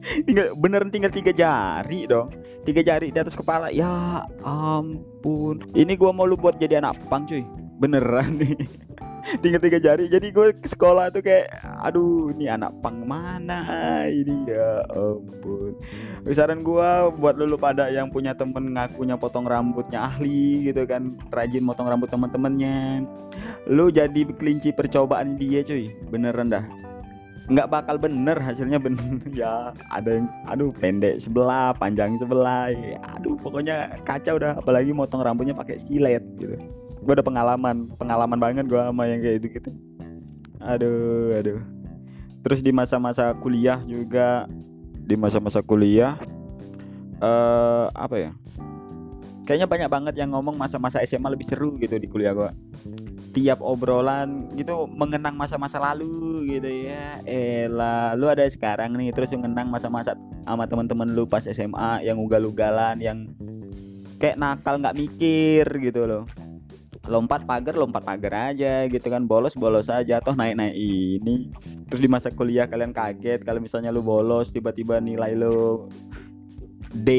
Tinggal 0.27 0.57
beneran 0.59 0.91
tinggal 0.91 1.13
tiga 1.13 1.31
jari 1.31 2.09
dong. 2.11 2.35
Tiga 2.67 2.83
jari 2.83 3.09
di 3.09 3.19
atas 3.21 3.39
kepala. 3.39 3.71
Ya 3.71 4.27
ampun. 4.43 5.63
Ini 5.71 5.95
gue 5.95 6.11
mau 6.11 6.27
lu 6.27 6.35
buat 6.35 6.59
jadi 6.59 6.83
anak 6.83 6.99
pang 7.07 7.23
cuy. 7.23 7.41
Beneran 7.79 8.37
nih 8.37 8.53
tinggal 9.39 9.61
tiga 9.61 9.79
jari. 9.79 10.05
Jadi 10.09 10.27
gue 10.33 10.53
ke 10.57 10.67
sekolah 10.67 11.13
tuh 11.13 11.23
kayak 11.23 11.51
aduh 11.83 12.33
ini 12.33 12.49
anak 12.49 12.73
pang 12.81 13.05
mana 13.05 14.03
ini? 14.09 14.49
Ya 14.49 14.83
ampun. 14.91 15.77
Saran 16.31 16.65
gue 16.65 16.89
buat 17.17 17.37
lu 17.37 17.57
pada 17.57 17.89
yang 17.89 18.09
punya 18.09 18.35
temen 18.35 18.73
ngakunya 18.73 19.15
potong 19.15 19.47
rambutnya 19.47 20.11
ahli 20.11 20.69
gitu 20.69 20.83
kan 20.85 21.15
rajin 21.33 21.65
potong 21.65 21.89
rambut 21.89 22.09
teman-temannya 22.09 23.05
lu 23.69 23.87
jadi 23.93 24.27
kelinci 24.35 24.73
percobaan 24.73 25.37
dia 25.37 25.61
cuy. 25.63 25.93
Beneran 26.09 26.51
dah. 26.51 26.65
Nggak 27.51 27.67
bakal 27.67 27.95
bener 27.99 28.37
hasilnya 28.39 28.79
bener. 28.79 29.01
Ya 29.31 29.75
ada 29.91 30.21
yang 30.21 30.27
aduh 30.47 30.71
pendek 30.75 31.19
sebelah 31.19 31.73
panjang 31.75 32.15
sebelah. 32.19 32.71
Ya, 32.71 32.99
aduh 33.17 33.35
pokoknya 33.39 34.01
kacau 34.03 34.37
dah. 34.37 34.59
Apalagi 34.59 34.91
motong 34.91 35.23
rambutnya 35.23 35.55
pakai 35.55 35.79
silet 35.79 36.23
gitu 36.37 36.57
gue 37.01 37.13
ada 37.17 37.25
pengalaman 37.25 37.89
pengalaman 37.97 38.37
banget 38.37 38.65
gue 38.69 38.77
sama 38.77 39.09
yang 39.09 39.19
kayak 39.19 39.41
gitu 39.41 39.47
gitu 39.57 39.71
aduh 40.61 41.33
aduh. 41.35 41.59
Terus 42.41 42.59
di 42.65 42.73
masa-masa 42.73 43.33
kuliah 43.37 43.81
juga 43.85 44.49
di 45.01 45.17
masa-masa 45.17 45.61
kuliah 45.61 46.17
uh, 47.21 47.89
apa 47.93 48.15
ya? 48.17 48.31
Kayaknya 49.45 49.67
banyak 49.67 49.89
banget 49.89 50.13
yang 50.21 50.31
ngomong 50.37 50.55
masa-masa 50.55 51.01
SMA 51.03 51.33
lebih 51.33 51.49
seru 51.49 51.73
gitu 51.81 51.97
di 51.97 52.05
kuliah 52.05 52.33
gue 52.37 52.49
tiap 53.31 53.63
obrolan 53.63 54.51
gitu 54.59 54.91
mengenang 54.91 55.33
masa-masa 55.39 55.81
lalu 55.81 56.57
gitu 56.57 56.69
ya. 56.69 57.21
Elah 57.25 58.13
lu 58.13 58.29
ada 58.29 58.45
sekarang 58.45 58.93
nih 58.97 59.13
terus 59.13 59.33
mengenang 59.33 59.69
masa-masa 59.69 60.13
sama 60.45 60.65
teman-teman 60.69 61.09
lu 61.13 61.25
pas 61.25 61.45
SMA 61.45 62.05
yang 62.05 62.21
ugal-ugalan 62.21 63.01
yang 63.01 63.29
kayak 64.21 64.37
nakal 64.37 64.77
nggak 64.77 64.97
mikir 64.97 65.65
gitu 65.81 66.05
loh 66.05 66.23
lompat 67.09 67.49
pagar 67.49 67.73
lompat 67.73 68.05
pagar 68.05 68.53
aja 68.53 68.85
gitu 68.85 69.07
kan. 69.09 69.25
Bolos 69.25 69.57
bolos 69.57 69.89
aja 69.89 70.21
toh 70.21 70.37
naik 70.37 70.57
naik 70.57 70.75
ini. 70.75 71.49
Terus 71.89 72.01
di 72.01 72.09
masa 72.09 72.29
kuliah 72.29 72.69
kalian 72.69 72.93
kaget 72.93 73.41
kalau 73.41 73.61
misalnya 73.61 73.89
lu 73.89 74.05
bolos 74.05 74.53
tiba-tiba 74.53 75.01
nilai 75.01 75.33
lu 75.33 75.89
D 76.91 77.09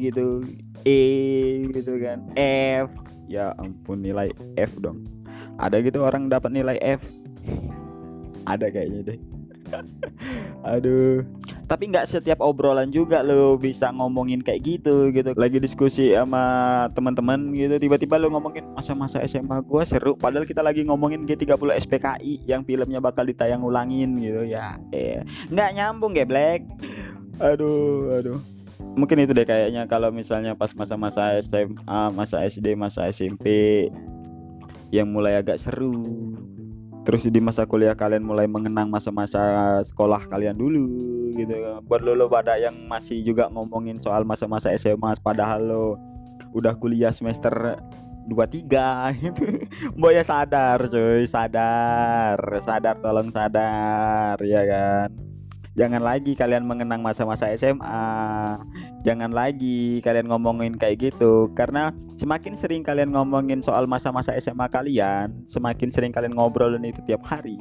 gitu 0.00 0.44
E 0.86 1.02
gitu 1.70 2.00
kan 2.00 2.24
F. 2.84 2.88
Ya 3.30 3.52
ampun 3.60 4.02
nilai 4.02 4.32
F 4.56 4.74
dong. 4.80 5.04
Ada 5.60 5.84
gitu 5.84 6.00
orang 6.02 6.32
dapat 6.32 6.50
nilai 6.50 6.80
F? 6.80 7.04
Ada 8.48 8.72
kayaknya 8.72 9.14
deh 9.14 9.29
aduh. 10.74 11.22
Tapi 11.70 11.90
nggak 11.90 12.10
setiap 12.10 12.42
obrolan 12.42 12.90
juga 12.90 13.22
lo 13.22 13.54
bisa 13.54 13.90
ngomongin 13.94 14.42
kayak 14.42 14.60
gitu 14.66 15.14
gitu. 15.14 15.32
Lagi 15.38 15.62
diskusi 15.62 16.12
sama 16.14 16.86
teman-teman 16.92 17.54
gitu 17.54 17.78
tiba-tiba 17.78 18.18
lo 18.18 18.32
ngomongin 18.34 18.66
masa-masa 18.74 19.22
SMA 19.24 19.62
gua 19.64 19.86
seru 19.86 20.18
padahal 20.18 20.44
kita 20.44 20.60
lagi 20.60 20.82
ngomongin 20.82 21.24
G30 21.24 21.78
SPKI 21.86 22.44
yang 22.50 22.66
filmnya 22.66 22.98
bakal 22.98 23.26
ditayang 23.26 23.62
ulangin 23.62 24.18
gitu. 24.18 24.42
Ya 24.46 24.78
eh 24.90 25.22
nggak 25.50 25.70
nyambung 25.78 26.16
ya 26.18 26.26
Black 26.26 26.66
aduh 27.38 28.18
aduh. 28.18 28.38
Mungkin 28.96 29.22
itu 29.22 29.32
deh 29.36 29.46
kayaknya 29.46 29.86
kalau 29.86 30.10
misalnya 30.10 30.58
pas 30.58 30.74
masa-masa 30.74 31.38
SMA 31.44 32.10
masa 32.10 32.42
SD 32.42 32.74
masa 32.74 33.06
SMP 33.06 33.86
yang 34.90 35.06
mulai 35.06 35.38
agak 35.38 35.62
seru 35.62 36.34
terus 37.00 37.24
di 37.24 37.40
masa 37.40 37.64
kuliah 37.64 37.96
kalian 37.96 38.20
mulai 38.20 38.44
mengenang 38.44 38.92
masa-masa 38.92 39.80
sekolah 39.80 40.28
kalian 40.28 40.56
dulu 40.56 40.84
gitu. 41.32 41.80
Buat 41.88 42.04
lo, 42.04 42.12
lo 42.12 42.26
pada 42.28 42.60
yang 42.60 42.76
masih 42.86 43.24
juga 43.24 43.48
ngomongin 43.48 43.96
soal 43.96 44.28
masa-masa 44.28 44.72
SMA 44.76 45.16
padahal 45.24 45.60
lo 45.64 45.84
udah 46.52 46.76
kuliah 46.76 47.14
semester 47.14 47.80
dua 48.28 48.44
tiga 48.46 49.10
gitu. 49.16 49.64
Mbok 49.96 50.12
ya 50.12 50.22
sadar 50.22 50.78
cuy 50.86 51.24
sadar 51.24 52.38
sadar 52.60 52.96
tolong 53.00 53.32
sadar 53.32 54.36
ya 54.44 54.62
kan. 54.68 55.10
Jangan 55.78 56.02
lagi 56.02 56.36
kalian 56.36 56.66
mengenang 56.66 57.00
masa-masa 57.00 57.48
SMA 57.56 58.04
jangan 59.02 59.32
lagi 59.32 60.04
kalian 60.04 60.28
ngomongin 60.28 60.76
kayak 60.76 61.12
gitu. 61.12 61.48
Karena 61.52 61.92
semakin 62.16 62.56
sering 62.56 62.82
kalian 62.84 63.12
ngomongin 63.12 63.64
soal 63.64 63.88
masa-masa 63.88 64.36
SMA 64.40 64.66
kalian 64.68 65.44
semakin 65.48 65.88
sering 65.88 66.12
kalian 66.12 66.36
ngobrolin 66.36 66.84
itu 66.84 67.00
tiap 67.04 67.24
hari 67.24 67.60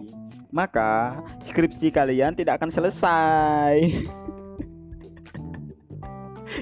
maka 0.50 1.22
skripsi 1.46 1.94
kalian 1.94 2.34
tidak 2.34 2.58
akan 2.62 2.74
selesai. 2.74 3.78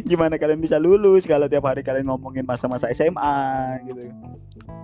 Gimana 0.09 0.35
kalian 0.35 0.59
bisa 0.59 0.75
lulus 0.75 1.23
kalau 1.23 1.47
tiap 1.47 1.63
hari 1.63 1.79
kalian 1.79 2.11
ngomongin 2.11 2.43
masa-masa 2.43 2.91
SMA 2.91 3.39
gitu? 3.87 4.11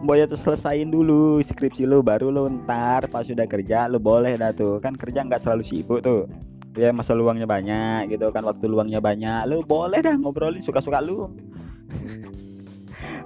Boya 0.03 0.27
tuh 0.27 0.39
selesain 0.39 0.87
dulu 0.87 1.43
skripsi 1.43 1.83
lu 1.83 1.99
baru 2.03 2.31
lu 2.31 2.47
ntar 2.63 3.07
pas 3.11 3.27
sudah 3.27 3.43
kerja 3.43 3.91
lu 3.91 3.99
boleh 3.99 4.39
dah 4.39 4.55
tuh. 4.55 4.79
Kan 4.79 4.95
kerja 4.95 5.27
nggak 5.27 5.43
selalu 5.43 5.63
sibuk 5.63 5.99
tuh 5.99 6.31
ya 6.73 6.89
masa 6.89 7.13
luangnya 7.13 7.45
banyak 7.45 8.17
gitu 8.17 8.33
kan 8.33 8.43
waktu 8.45 8.65
luangnya 8.65 8.99
banyak. 8.99 9.45
Lu 9.49 9.61
boleh 9.61 10.01
dah 10.01 10.17
ngobrolin 10.17 10.61
suka-suka 10.61 10.99
lu. 10.99 11.29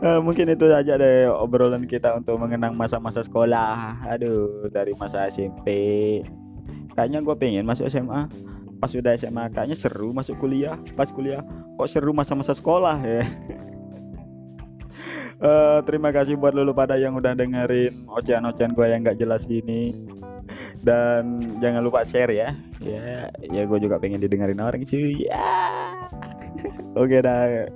Uh, 0.03 0.19
mungkin 0.25 0.51
itu 0.51 0.67
saja 0.67 0.99
deh 0.99 1.31
obrolan 1.31 1.87
kita 1.87 2.15
untuk 2.19 2.39
mengenang 2.39 2.75
masa-masa 2.75 3.23
sekolah. 3.23 4.03
Aduh 4.07 4.67
dari 4.71 4.91
masa 4.95 5.31
SMP 5.31 5.67
kayaknya 6.97 7.21
gue 7.21 7.35
pengen 7.37 7.63
masuk 7.63 7.87
SMA 7.87 8.25
pas 8.77 8.93
udah 8.93 9.17
SMA 9.17 9.49
kayaknya 9.55 9.77
seru 9.79 10.11
masuk 10.11 10.37
kuliah. 10.37 10.75
Pas 10.93 11.09
kuliah 11.09 11.41
kok 11.79 11.89
seru 11.89 12.11
masa-masa 12.11 12.51
sekolah 12.51 12.99
ya? 13.01 13.23
Uh, 15.39 15.79
terima 15.87 16.11
kasih 16.11 16.35
buat 16.35 16.51
lulu 16.51 16.75
pada 16.75 16.99
yang 16.99 17.15
udah 17.15 17.31
dengerin 17.33 18.05
ocehan-ocehan 18.11 18.75
gue 18.75 18.85
yang 18.91 19.01
gak 19.05 19.17
jelas 19.17 19.47
ini 19.47 19.93
dan 20.83 21.55
jangan 21.57 21.81
lupa 21.81 22.03
share 22.03 22.33
ya. 22.33 22.53
Ya 22.83 23.29
ya 23.41 23.61
gue 23.65 23.79
juga 23.81 23.97
pengen 23.97 24.21
didengarin 24.21 24.61
orang 24.61 24.83
cuy. 24.83 25.25
Ya. 25.25 25.41
Oke 27.01 27.21
dah. 27.21 27.69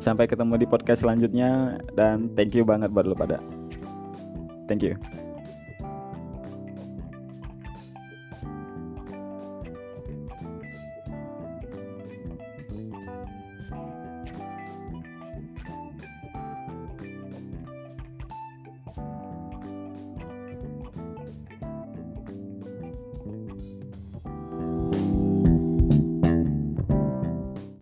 Sampai 0.00 0.26
ketemu 0.26 0.58
di 0.60 0.66
podcast 0.66 1.04
selanjutnya. 1.04 1.80
Dan 1.94 2.32
thank 2.34 2.52
you 2.56 2.66
banget 2.66 2.90
buat 2.92 3.06
lo 3.08 3.14
pada. 3.16 3.38
Thank 4.66 4.82
you 4.86 5.21